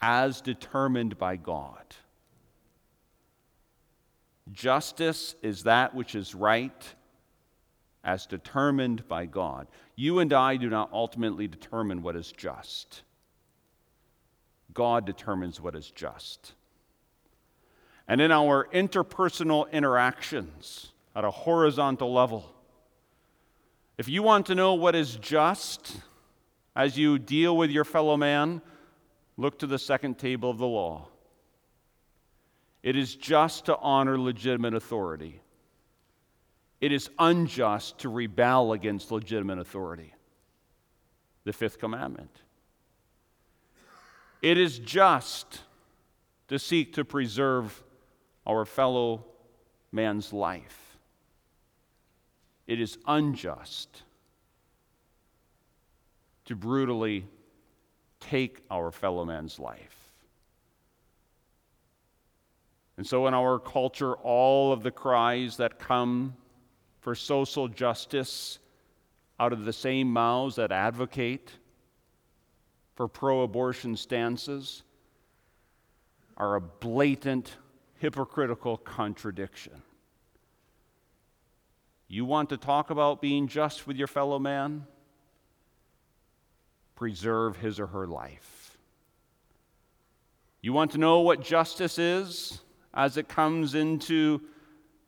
as 0.00 0.40
determined 0.40 1.18
by 1.18 1.36
God. 1.36 1.84
Justice 4.52 5.34
is 5.42 5.64
that 5.64 5.94
which 5.94 6.14
is 6.14 6.34
right, 6.34 6.94
as 8.04 8.26
determined 8.26 9.06
by 9.08 9.26
God. 9.26 9.66
You 9.96 10.20
and 10.20 10.32
I 10.32 10.56
do 10.56 10.70
not 10.70 10.90
ultimately 10.92 11.48
determine 11.48 12.02
what 12.02 12.16
is 12.16 12.32
just. 12.32 13.02
God 14.72 15.04
determines 15.04 15.60
what 15.60 15.74
is 15.74 15.90
just. 15.90 16.54
And 18.06 18.20
in 18.20 18.32
our 18.32 18.68
interpersonal 18.72 19.70
interactions, 19.70 20.92
at 21.18 21.24
a 21.24 21.30
horizontal 21.32 22.12
level. 22.12 22.48
If 23.98 24.08
you 24.08 24.22
want 24.22 24.46
to 24.46 24.54
know 24.54 24.74
what 24.74 24.94
is 24.94 25.16
just 25.16 25.96
as 26.76 26.96
you 26.96 27.18
deal 27.18 27.56
with 27.56 27.72
your 27.72 27.84
fellow 27.84 28.16
man, 28.16 28.62
look 29.38 29.60
to 29.60 29.66
the 29.66 29.78
second 29.78 30.18
table 30.18 30.50
of 30.50 30.58
the 30.58 30.66
law. 30.66 31.06
It 32.82 32.96
is 32.96 33.14
just 33.14 33.66
to 33.66 33.78
honor 33.78 34.18
legitimate 34.18 34.74
authority. 34.74 35.40
It 36.80 36.92
is 36.92 37.08
unjust 37.18 38.00
to 38.00 38.08
rebel 38.08 38.72
against 38.72 39.10
legitimate 39.10 39.58
authority. 39.58 40.12
The 41.44 41.52
fifth 41.52 41.78
commandment. 41.78 42.30
It 44.42 44.58
is 44.58 44.78
just 44.78 45.60
to 46.48 46.58
seek 46.58 46.94
to 46.94 47.04
preserve 47.04 47.82
our 48.46 48.64
fellow 48.64 49.24
man's 49.92 50.32
life. 50.32 50.98
It 52.66 52.80
is 52.80 52.98
unjust 53.06 54.02
to 56.44 56.54
brutally 56.54 57.24
take 58.20 58.62
our 58.70 58.90
fellow 58.90 59.24
man's 59.24 59.58
life. 59.58 59.96
And 62.96 63.06
so, 63.06 63.28
in 63.28 63.34
our 63.34 63.58
culture, 63.60 64.14
all 64.14 64.72
of 64.72 64.82
the 64.82 64.90
cries 64.90 65.56
that 65.58 65.78
come 65.78 66.34
for 67.00 67.14
social 67.14 67.68
justice 67.68 68.58
out 69.38 69.52
of 69.52 69.64
the 69.64 69.72
same 69.72 70.12
mouths 70.12 70.56
that 70.56 70.72
advocate 70.72 71.52
for 72.96 73.06
pro 73.06 73.42
abortion 73.42 73.96
stances 73.96 74.82
are 76.36 76.56
a 76.56 76.60
blatant, 76.60 77.56
hypocritical 77.98 78.76
contradiction. 78.76 79.82
You 82.08 82.24
want 82.24 82.48
to 82.48 82.56
talk 82.56 82.90
about 82.90 83.20
being 83.20 83.46
just 83.46 83.86
with 83.86 83.96
your 83.96 84.06
fellow 84.06 84.38
man? 84.38 84.86
Preserve 86.98 87.56
his 87.58 87.78
or 87.78 87.86
her 87.86 88.08
life. 88.08 88.76
You 90.60 90.72
want 90.72 90.90
to 90.90 90.98
know 90.98 91.20
what 91.20 91.44
justice 91.44 91.96
is 91.96 92.60
as 92.92 93.16
it 93.16 93.28
comes 93.28 93.76
into 93.76 94.40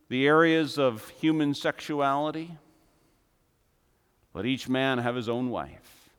the 0.09 0.25
areas 0.25 0.79
of 0.79 1.09
human 1.09 1.53
sexuality? 1.53 2.57
Let 4.35 4.47
each 4.47 4.69
man 4.69 4.99
have 4.99 5.17
his 5.17 5.29
own 5.29 5.51
wife, 5.51 6.11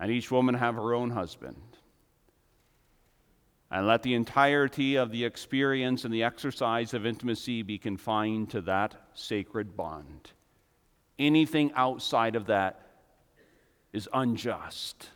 and 0.00 0.10
each 0.10 0.30
woman 0.30 0.54
have 0.54 0.76
her 0.76 0.94
own 0.94 1.10
husband 1.10 1.60
and 3.70 3.86
let 3.86 4.02
the 4.02 4.14
entirety 4.14 4.96
of 4.96 5.10
the 5.10 5.26
experience 5.26 6.06
and 6.06 6.14
the 6.14 6.22
exercise 6.22 6.94
of 6.94 7.04
intimacy 7.04 7.60
be 7.60 7.76
confined 7.76 8.48
to 8.48 8.62
that 8.62 8.94
sacred 9.12 9.76
bond. 9.76 10.30
Anything 11.18 11.72
outside 11.74 12.36
of 12.36 12.46
that 12.46 12.85
is 13.92 14.08
unjust. 14.12 15.10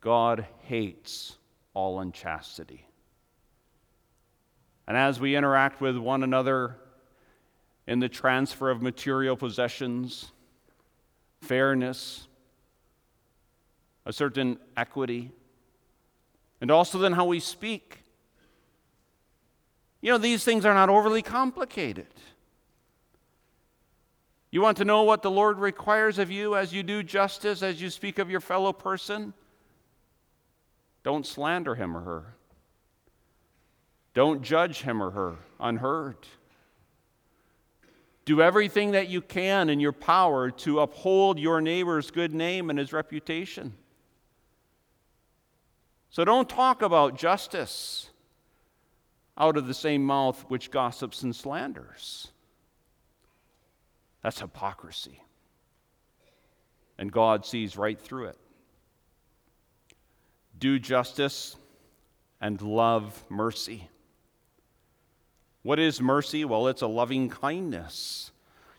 God 0.00 0.46
hates 0.62 1.36
all 1.74 2.00
unchastity. 2.00 2.86
And 4.86 4.96
as 4.96 5.20
we 5.20 5.36
interact 5.36 5.80
with 5.80 5.96
one 5.96 6.22
another 6.22 6.76
in 7.86 8.00
the 8.00 8.08
transfer 8.08 8.70
of 8.70 8.82
material 8.82 9.36
possessions, 9.36 10.32
fairness, 11.40 12.26
a 14.04 14.12
certain 14.12 14.58
equity, 14.76 15.30
and 16.60 16.70
also 16.70 16.98
then 16.98 17.12
how 17.12 17.24
we 17.24 17.40
speak. 17.40 18.04
You 20.00 20.12
know, 20.12 20.18
these 20.18 20.44
things 20.44 20.64
are 20.64 20.74
not 20.74 20.88
overly 20.88 21.22
complicated. 21.22 22.06
You 24.52 24.60
want 24.60 24.76
to 24.76 24.84
know 24.84 25.02
what 25.02 25.22
the 25.22 25.30
Lord 25.30 25.58
requires 25.58 26.18
of 26.18 26.30
you 26.30 26.54
as 26.54 26.74
you 26.74 26.82
do 26.82 27.02
justice, 27.02 27.62
as 27.62 27.80
you 27.80 27.88
speak 27.88 28.18
of 28.18 28.30
your 28.30 28.40
fellow 28.40 28.74
person? 28.74 29.32
Don't 31.02 31.26
slander 31.26 31.74
him 31.74 31.96
or 31.96 32.00
her. 32.02 32.34
Don't 34.12 34.42
judge 34.42 34.82
him 34.82 35.02
or 35.02 35.10
her 35.10 35.36
unheard. 35.58 36.18
Do 38.26 38.42
everything 38.42 38.90
that 38.92 39.08
you 39.08 39.22
can 39.22 39.70
in 39.70 39.80
your 39.80 39.92
power 39.92 40.50
to 40.50 40.80
uphold 40.80 41.38
your 41.38 41.62
neighbor's 41.62 42.10
good 42.10 42.34
name 42.34 42.68
and 42.68 42.78
his 42.78 42.92
reputation. 42.92 43.72
So 46.10 46.26
don't 46.26 46.48
talk 46.48 46.82
about 46.82 47.16
justice 47.16 48.10
out 49.38 49.56
of 49.56 49.66
the 49.66 49.72
same 49.72 50.04
mouth 50.04 50.44
which 50.48 50.70
gossips 50.70 51.22
and 51.22 51.34
slanders. 51.34 52.28
That's 54.22 54.40
hypocrisy. 54.40 55.22
And 56.98 57.10
God 57.10 57.44
sees 57.44 57.76
right 57.76 58.00
through 58.00 58.26
it. 58.26 58.38
Do 60.58 60.78
justice 60.78 61.56
and 62.40 62.60
love 62.60 63.24
mercy. 63.28 63.88
What 65.62 65.78
is 65.78 66.00
mercy? 66.00 66.44
Well, 66.44 66.68
it's 66.68 66.82
a 66.82 66.86
loving 66.86 67.28
kindness. 67.28 68.30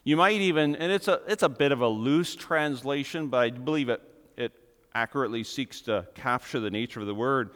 You 0.04 0.18
might 0.18 0.42
even, 0.42 0.76
and 0.76 0.92
it's 0.92 1.08
a, 1.08 1.22
it's 1.28 1.44
a 1.44 1.50
bit 1.50 1.72
of 1.72 1.82
a 1.82 1.88
loose 1.88 2.36
translation, 2.36 3.28
but 3.28 3.38
I 3.38 3.50
believe 3.50 3.90
it 3.90 4.02
it 4.36 4.52
accurately 4.94 5.44
seeks 5.44 5.82
to 5.82 6.08
capture 6.16 6.60
the 6.60 6.72
nature 6.72 7.00
of 7.00 7.08
the 7.08 7.16
word 7.16 7.52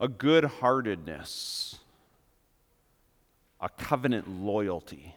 a 0.00 0.08
good 0.08 0.44
heartedness, 0.44 1.78
a 3.60 3.68
covenant 3.68 4.28
loyalty. 4.28 5.14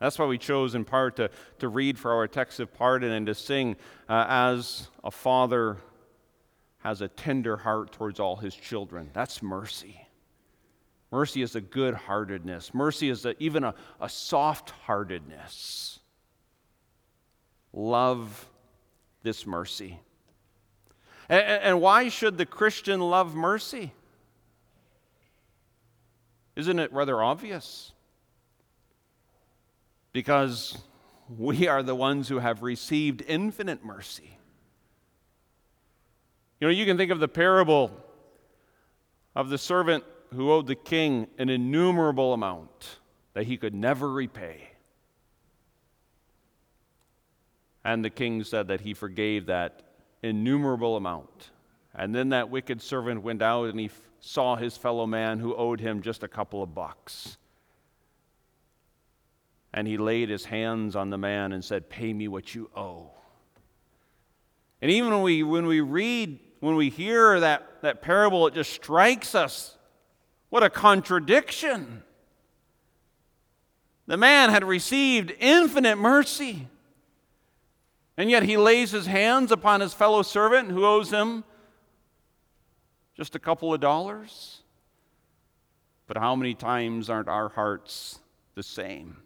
That's 0.00 0.18
why 0.18 0.24
we 0.24 0.38
chose 0.38 0.74
in 0.74 0.84
part 0.84 1.16
to, 1.16 1.30
to 1.58 1.68
read 1.68 1.98
for 1.98 2.12
our 2.12 2.26
text 2.26 2.58
of 2.58 2.72
pardon 2.74 3.12
and 3.12 3.26
to 3.26 3.34
sing 3.34 3.76
uh, 4.08 4.24
as 4.28 4.88
a 5.04 5.10
father 5.10 5.76
has 6.78 7.02
a 7.02 7.08
tender 7.08 7.58
heart 7.58 7.92
towards 7.92 8.18
all 8.18 8.36
his 8.36 8.54
children. 8.54 9.10
That's 9.12 9.42
mercy. 9.42 10.06
Mercy 11.10 11.42
is 11.42 11.54
a 11.54 11.60
good 11.60 11.94
heartedness. 11.94 12.72
Mercy 12.72 13.10
is 13.10 13.26
a, 13.26 13.40
even 13.42 13.64
a, 13.64 13.74
a 14.00 14.08
soft 14.08 14.70
heartedness. 14.70 15.98
Love 17.72 18.48
this 19.22 19.46
mercy. 19.46 20.00
And, 21.28 21.42
and 21.42 21.80
why 21.80 22.08
should 22.08 22.38
the 22.38 22.46
Christian 22.46 23.00
love 23.00 23.34
mercy? 23.34 23.92
Isn't 26.56 26.78
it 26.78 26.92
rather 26.92 27.22
obvious? 27.22 27.92
Because 30.12 30.76
we 31.38 31.68
are 31.68 31.82
the 31.82 31.94
ones 31.94 32.28
who 32.28 32.38
have 32.38 32.62
received 32.62 33.22
infinite 33.26 33.84
mercy. 33.84 34.38
You 36.60 36.66
know, 36.68 36.72
you 36.72 36.84
can 36.84 36.96
think 36.96 37.10
of 37.10 37.20
the 37.20 37.28
parable 37.28 37.90
of 39.34 39.48
the 39.48 39.58
servant 39.58 40.04
who 40.34 40.50
owed 40.50 40.66
the 40.66 40.74
king 40.74 41.28
an 41.38 41.48
innumerable 41.48 42.32
amount 42.32 42.98
that 43.34 43.44
he 43.44 43.56
could 43.56 43.74
never 43.74 44.10
repay. 44.10 44.68
And 47.84 48.04
the 48.04 48.10
king 48.10 48.44
said 48.44 48.68
that 48.68 48.82
he 48.82 48.92
forgave 48.92 49.46
that 49.46 49.82
innumerable 50.22 50.96
amount. 50.96 51.50
And 51.94 52.14
then 52.14 52.28
that 52.30 52.50
wicked 52.50 52.82
servant 52.82 53.22
went 53.22 53.42
out 53.42 53.70
and 53.70 53.80
he 53.80 53.86
f- 53.86 54.00
saw 54.20 54.56
his 54.56 54.76
fellow 54.76 55.06
man 55.06 55.38
who 55.38 55.54
owed 55.54 55.80
him 55.80 56.02
just 56.02 56.22
a 56.22 56.28
couple 56.28 56.62
of 56.62 56.74
bucks. 56.74 57.38
And 59.72 59.86
he 59.86 59.96
laid 59.96 60.28
his 60.28 60.46
hands 60.46 60.96
on 60.96 61.10
the 61.10 61.18
man 61.18 61.52
and 61.52 61.64
said, 61.64 61.88
Pay 61.88 62.12
me 62.12 62.28
what 62.28 62.54
you 62.54 62.70
owe. 62.76 63.10
And 64.82 64.90
even 64.90 65.10
when 65.10 65.22
we, 65.22 65.42
when 65.42 65.66
we 65.66 65.80
read, 65.80 66.38
when 66.60 66.74
we 66.74 66.90
hear 66.90 67.40
that, 67.40 67.82
that 67.82 68.02
parable, 68.02 68.46
it 68.46 68.54
just 68.54 68.72
strikes 68.72 69.34
us. 69.34 69.76
What 70.48 70.62
a 70.62 70.70
contradiction. 70.70 72.02
The 74.06 74.16
man 74.16 74.50
had 74.50 74.64
received 74.64 75.32
infinite 75.38 75.96
mercy. 75.96 76.66
And 78.16 78.28
yet 78.28 78.42
he 78.42 78.56
lays 78.56 78.90
his 78.90 79.06
hands 79.06 79.52
upon 79.52 79.80
his 79.80 79.94
fellow 79.94 80.22
servant 80.22 80.70
who 80.70 80.84
owes 80.84 81.10
him 81.10 81.44
just 83.16 83.34
a 83.34 83.38
couple 83.38 83.72
of 83.72 83.80
dollars. 83.80 84.62
But 86.06 86.16
how 86.16 86.34
many 86.34 86.54
times 86.54 87.08
aren't 87.08 87.28
our 87.28 87.50
hearts 87.50 88.18
the 88.56 88.62
same? 88.62 89.18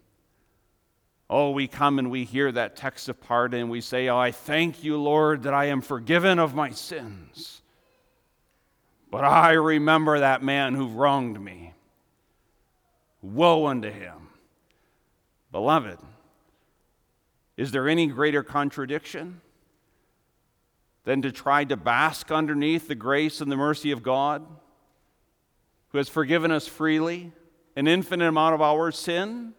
Oh, 1.29 1.51
we 1.51 1.67
come 1.67 1.97
and 1.97 2.11
we 2.11 2.23
hear 2.23 2.51
that 2.51 2.75
text 2.75 3.09
of 3.09 3.19
pardon 3.19 3.61
and 3.61 3.69
we 3.69 3.81
say, 3.81 4.09
Oh, 4.09 4.17
I 4.17 4.31
thank 4.31 4.83
you, 4.83 4.97
Lord, 4.97 5.43
that 5.43 5.53
I 5.53 5.65
am 5.65 5.81
forgiven 5.81 6.37
of 6.37 6.53
my 6.53 6.69
sins. 6.69 7.61
But 9.09 9.23
I 9.23 9.53
remember 9.53 10.19
that 10.19 10.43
man 10.43 10.75
who 10.75 10.87
wronged 10.87 11.41
me. 11.41 11.73
Woe 13.21 13.65
unto 13.65 13.89
him. 13.89 14.27
Beloved, 15.51 15.97
is 17.57 17.71
there 17.71 17.87
any 17.87 18.07
greater 18.07 18.43
contradiction 18.43 19.41
than 21.05 21.21
to 21.21 21.31
try 21.31 21.63
to 21.63 21.77
bask 21.77 22.31
underneath 22.31 22.87
the 22.87 22.95
grace 22.95 23.39
and 23.39 23.51
the 23.51 23.55
mercy 23.55 23.91
of 23.91 24.03
God, 24.03 24.45
who 25.89 25.97
has 25.97 26.09
forgiven 26.09 26.51
us 26.51 26.67
freely 26.67 27.31
an 27.75 27.87
infinite 27.87 28.27
amount 28.27 28.53
of 28.53 28.61
our 28.61 28.91
sin? 28.91 29.53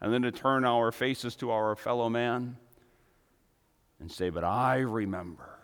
And 0.00 0.12
then 0.12 0.22
to 0.22 0.32
turn 0.32 0.64
our 0.64 0.92
faces 0.92 1.36
to 1.36 1.50
our 1.50 1.76
fellow 1.76 2.08
man 2.08 2.56
and 4.00 4.10
say, 4.10 4.30
But 4.30 4.44
I 4.44 4.78
remember, 4.78 5.58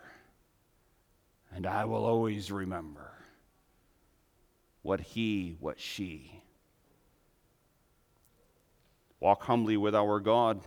and 1.53 1.65
I 1.65 1.85
will 1.85 2.05
always 2.05 2.51
remember 2.51 3.11
what 4.83 5.01
he, 5.01 5.57
what 5.59 5.79
she. 5.79 6.31
Walk 9.19 9.43
humbly 9.43 9.77
with 9.77 9.95
our 9.95 10.19
God. 10.19 10.61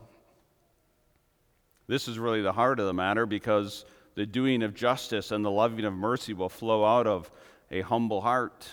This 1.87 2.09
is 2.09 2.18
really 2.18 2.43
the 2.43 2.53
heart 2.53 2.81
of 2.81 2.87
the 2.87 2.93
matter 2.93 3.25
because 3.27 3.85
the 4.16 4.27
doing 4.27 4.62
of 4.62 4.75
justice 4.75 5.31
and 5.31 5.45
the 5.45 5.51
loving 5.51 5.85
of 5.85 5.95
mercy 5.95 6.35
will 6.35 6.49
flow 6.49 6.85
out 6.85 7.07
of 7.07 7.31
a 7.71 7.81
humble 7.83 8.21
heart. 8.21 8.68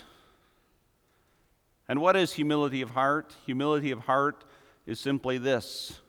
And 1.88 2.00
what 2.00 2.16
is 2.16 2.32
humility 2.32 2.82
of 2.82 2.90
heart? 2.90 3.34
Humility 3.46 3.92
of 3.92 4.00
heart 4.00 4.44
is 4.88 4.98
simply 4.98 5.36
this 5.36 6.00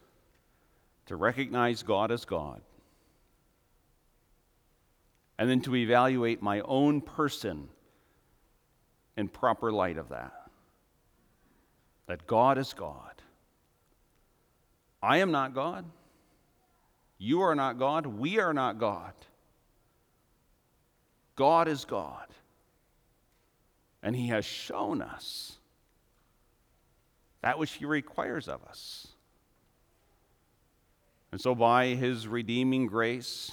to 1.06 1.18
recognize 1.18 1.84
God 1.84 2.12
as 2.12 2.24
God, 2.24 2.62
and 5.38 5.50
then 5.50 5.60
to 5.62 5.76
evaluate 5.76 6.42
my 6.42 6.62
own 6.62 7.02
person 7.02 7.68
in 9.18 9.28
proper 9.28 9.70
light 9.70 9.98
of 9.98 10.10
that. 10.10 10.32
That 12.08 12.26
God 12.26 12.58
is 12.58 12.74
God. 12.74 13.22
I 15.04 15.18
am 15.18 15.32
not 15.32 15.54
God. 15.54 15.84
You 17.18 17.42
are 17.42 17.56
not 17.56 17.78
God. 17.78 18.06
We 18.06 18.40
are 18.40 18.54
not 18.54 18.80
God. 18.80 19.14
God 21.36 21.68
is 21.68 21.84
God. 21.84 22.28
And 24.02 24.16
He 24.16 24.30
has 24.30 24.46
shown 24.46 25.02
us 25.02 25.59
that 27.42 27.60
which 27.60 27.74
He 27.74 27.86
requires 27.86 28.48
of 28.48 28.64
us. 28.64 29.08
And 31.32 31.40
so, 31.40 31.56
by 31.56 31.88
His 31.88 32.28
redeeming 32.28 32.88
grace, 32.88 33.52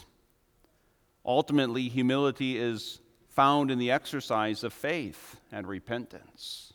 ultimately, 1.24 1.88
humility 1.88 2.58
is 2.58 3.00
found 3.28 3.70
in 3.70 3.78
the 3.78 3.90
exercise 3.90 4.64
of 4.64 4.72
faith 4.72 5.36
and 5.52 5.66
repentance. 5.66 6.72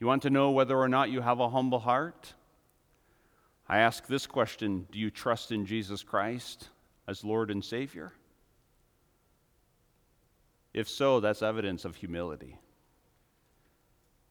You 0.00 0.08
want 0.08 0.22
to 0.22 0.30
know 0.30 0.50
whether 0.50 0.76
or 0.76 0.88
not 0.88 1.10
you 1.10 1.20
have 1.20 1.38
a 1.38 1.48
humble 1.48 1.78
heart? 1.78 2.34
I 3.68 3.78
ask 3.78 4.06
this 4.06 4.26
question 4.26 4.88
Do 4.90 4.98
you 4.98 5.10
trust 5.10 5.52
in 5.52 5.64
Jesus 5.64 6.02
Christ 6.02 6.68
as 7.06 7.24
Lord 7.24 7.52
and 7.52 7.64
Savior? 7.64 8.12
If 10.74 10.88
so, 10.88 11.20
that's 11.20 11.42
evidence 11.42 11.84
of 11.84 11.94
humility. 11.94 12.58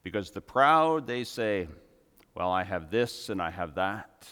Because 0.04 0.32
the 0.32 0.42
proud, 0.42 1.08
they 1.08 1.24
say, 1.24 1.68
Well, 2.36 2.52
I 2.52 2.64
have 2.64 2.90
this 2.90 3.30
and 3.30 3.42
I 3.42 3.52
have 3.52 3.76
that. 3.76 4.28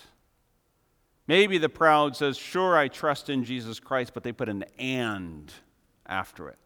Maybe 1.28 1.60
the 1.60 1.70
proud 1.70 2.16
says, 2.16 2.38
Sure, 2.38 2.78
I 2.78 2.88
trust 2.88 3.30
in 3.30 3.44
Jesus 3.44 3.80
Christ, 3.80 4.14
but 4.14 4.24
they 4.24 4.32
put 4.32 4.50
an 4.50 4.66
and 4.78 5.52
after 6.06 6.50
it. 6.50 6.58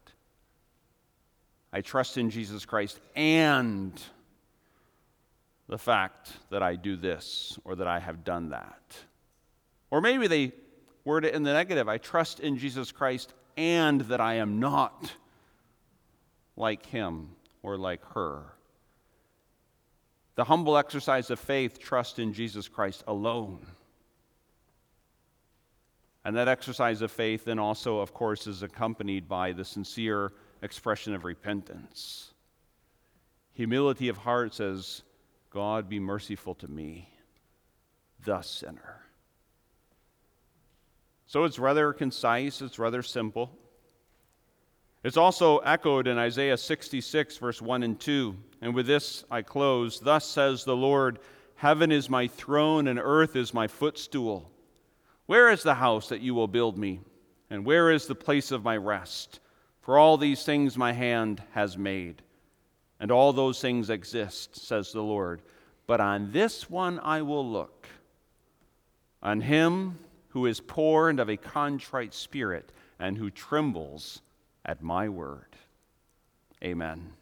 I 1.72 1.80
trust 1.80 2.16
in 2.18 2.30
Jesus 2.30 2.64
Christ 2.64 3.00
and 3.14 4.00
the 5.68 5.78
fact 5.78 6.32
that 6.50 6.62
I 6.62 6.76
do 6.76 6.96
this 6.96 7.58
or 7.64 7.74
that 7.74 7.86
I 7.86 7.98
have 7.98 8.24
done 8.24 8.50
that. 8.50 8.80
Or 9.90 10.00
maybe 10.00 10.26
they 10.26 10.52
word 11.04 11.24
it 11.24 11.34
in 11.34 11.42
the 11.42 11.52
negative 11.52 11.88
I 11.88 11.98
trust 11.98 12.40
in 12.40 12.56
Jesus 12.56 12.90
Christ 12.92 13.34
and 13.56 14.00
that 14.02 14.20
I 14.20 14.34
am 14.34 14.60
not 14.60 15.12
like 16.56 16.86
him 16.86 17.30
or 17.62 17.76
like 17.76 18.04
her. 18.14 18.53
The 20.36 20.44
humble 20.44 20.76
exercise 20.76 21.30
of 21.30 21.38
faith 21.38 21.78
trust 21.78 22.18
in 22.18 22.32
Jesus 22.32 22.68
Christ 22.68 23.04
alone. 23.06 23.64
And 26.24 26.36
that 26.36 26.48
exercise 26.48 27.02
of 27.02 27.12
faith 27.12 27.44
then 27.44 27.58
also, 27.58 27.98
of 27.98 28.14
course, 28.14 28.46
is 28.46 28.62
accompanied 28.62 29.28
by 29.28 29.52
the 29.52 29.64
sincere 29.64 30.32
expression 30.62 31.14
of 31.14 31.24
repentance. 31.24 32.32
Humility 33.52 34.08
of 34.08 34.16
heart 34.16 34.54
says, 34.54 35.02
God, 35.50 35.88
be 35.88 36.00
merciful 36.00 36.54
to 36.56 36.68
me, 36.68 37.08
the 38.24 38.40
sinner. 38.42 39.02
So 41.26 41.44
it's 41.44 41.58
rather 41.58 41.92
concise, 41.92 42.60
it's 42.60 42.78
rather 42.78 43.02
simple. 43.02 43.56
It's 45.04 45.16
also 45.18 45.58
echoed 45.58 46.06
in 46.06 46.16
Isaiah 46.16 46.56
66, 46.56 47.36
verse 47.36 47.60
1 47.60 47.82
and 47.82 48.00
2. 48.00 48.34
And 48.64 48.74
with 48.74 48.86
this 48.86 49.24
I 49.30 49.42
close. 49.42 50.00
Thus 50.00 50.24
says 50.24 50.64
the 50.64 50.74
Lord 50.74 51.18
Heaven 51.56 51.92
is 51.92 52.10
my 52.10 52.26
throne, 52.26 52.88
and 52.88 52.98
earth 52.98 53.36
is 53.36 53.54
my 53.54 53.68
footstool. 53.68 54.50
Where 55.26 55.50
is 55.50 55.62
the 55.62 55.74
house 55.74 56.08
that 56.08 56.20
you 56.20 56.34
will 56.34 56.48
build 56.48 56.76
me? 56.76 57.00
And 57.48 57.64
where 57.64 57.90
is 57.90 58.06
the 58.06 58.14
place 58.14 58.50
of 58.50 58.64
my 58.64 58.76
rest? 58.76 59.38
For 59.82 59.98
all 59.98 60.16
these 60.16 60.44
things 60.44 60.76
my 60.76 60.92
hand 60.92 61.42
has 61.52 61.78
made. 61.78 62.22
And 62.98 63.10
all 63.10 63.32
those 63.32 63.60
things 63.60 63.90
exist, 63.90 64.56
says 64.56 64.92
the 64.92 65.02
Lord. 65.02 65.42
But 65.86 66.00
on 66.00 66.32
this 66.32 66.68
one 66.68 66.98
I 67.00 67.20
will 67.22 67.46
look 67.46 67.86
on 69.22 69.42
him 69.42 69.98
who 70.28 70.46
is 70.46 70.60
poor 70.60 71.10
and 71.10 71.20
of 71.20 71.28
a 71.28 71.36
contrite 71.36 72.14
spirit, 72.14 72.72
and 72.98 73.16
who 73.16 73.30
trembles 73.30 74.22
at 74.64 74.82
my 74.82 75.08
word. 75.08 75.54
Amen. 76.62 77.12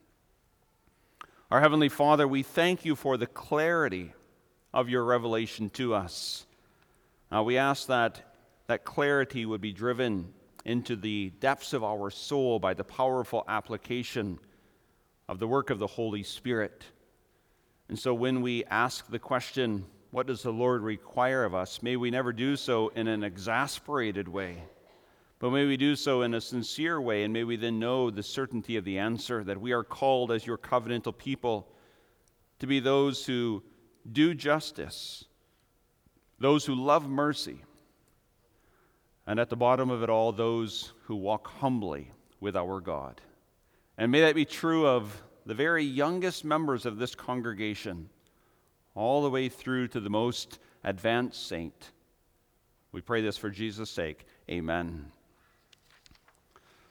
Our 1.52 1.60
Heavenly 1.60 1.90
Father, 1.90 2.26
we 2.26 2.42
thank 2.42 2.86
you 2.86 2.96
for 2.96 3.18
the 3.18 3.26
clarity 3.26 4.14
of 4.72 4.88
your 4.88 5.04
revelation 5.04 5.68
to 5.74 5.92
us. 5.92 6.46
Uh, 7.30 7.42
we 7.42 7.58
ask 7.58 7.88
that 7.88 8.22
that 8.68 8.86
clarity 8.86 9.44
would 9.44 9.60
be 9.60 9.74
driven 9.74 10.32
into 10.64 10.96
the 10.96 11.30
depths 11.40 11.74
of 11.74 11.84
our 11.84 12.08
soul 12.08 12.58
by 12.58 12.72
the 12.72 12.84
powerful 12.84 13.44
application 13.48 14.38
of 15.28 15.40
the 15.40 15.46
work 15.46 15.68
of 15.68 15.78
the 15.78 15.86
Holy 15.86 16.22
Spirit. 16.22 16.84
And 17.90 17.98
so 17.98 18.14
when 18.14 18.40
we 18.40 18.64
ask 18.70 19.10
the 19.10 19.18
question, 19.18 19.84
what 20.10 20.26
does 20.26 20.42
the 20.42 20.54
Lord 20.54 20.80
require 20.80 21.44
of 21.44 21.54
us? 21.54 21.82
May 21.82 21.96
we 21.96 22.10
never 22.10 22.32
do 22.32 22.56
so 22.56 22.88
in 22.96 23.08
an 23.08 23.22
exasperated 23.22 24.26
way 24.26 24.62
but 25.42 25.50
may 25.50 25.66
we 25.66 25.76
do 25.76 25.96
so 25.96 26.22
in 26.22 26.34
a 26.34 26.40
sincere 26.40 27.00
way, 27.00 27.24
and 27.24 27.32
may 27.32 27.42
we 27.42 27.56
then 27.56 27.80
know 27.80 28.10
the 28.10 28.22
certainty 28.22 28.76
of 28.76 28.84
the 28.84 29.00
answer 29.00 29.42
that 29.42 29.60
we 29.60 29.72
are 29.72 29.82
called 29.82 30.30
as 30.30 30.46
your 30.46 30.56
covenantal 30.56 31.18
people 31.18 31.66
to 32.60 32.66
be 32.68 32.78
those 32.78 33.26
who 33.26 33.60
do 34.12 34.34
justice, 34.34 35.24
those 36.38 36.64
who 36.64 36.76
love 36.76 37.08
mercy, 37.08 37.58
and 39.26 39.40
at 39.40 39.50
the 39.50 39.56
bottom 39.56 39.90
of 39.90 40.04
it 40.04 40.08
all, 40.08 40.30
those 40.30 40.92
who 41.06 41.16
walk 41.16 41.48
humbly 41.48 42.12
with 42.38 42.54
our 42.54 42.80
God. 42.80 43.20
And 43.98 44.12
may 44.12 44.20
that 44.20 44.36
be 44.36 44.44
true 44.44 44.86
of 44.86 45.24
the 45.44 45.54
very 45.54 45.82
youngest 45.82 46.44
members 46.44 46.86
of 46.86 46.98
this 46.98 47.16
congregation, 47.16 48.10
all 48.94 49.24
the 49.24 49.30
way 49.30 49.48
through 49.48 49.88
to 49.88 49.98
the 49.98 50.08
most 50.08 50.60
advanced 50.84 51.48
saint. 51.48 51.90
We 52.92 53.00
pray 53.00 53.22
this 53.22 53.36
for 53.36 53.50
Jesus' 53.50 53.90
sake. 53.90 54.24
Amen. 54.48 55.10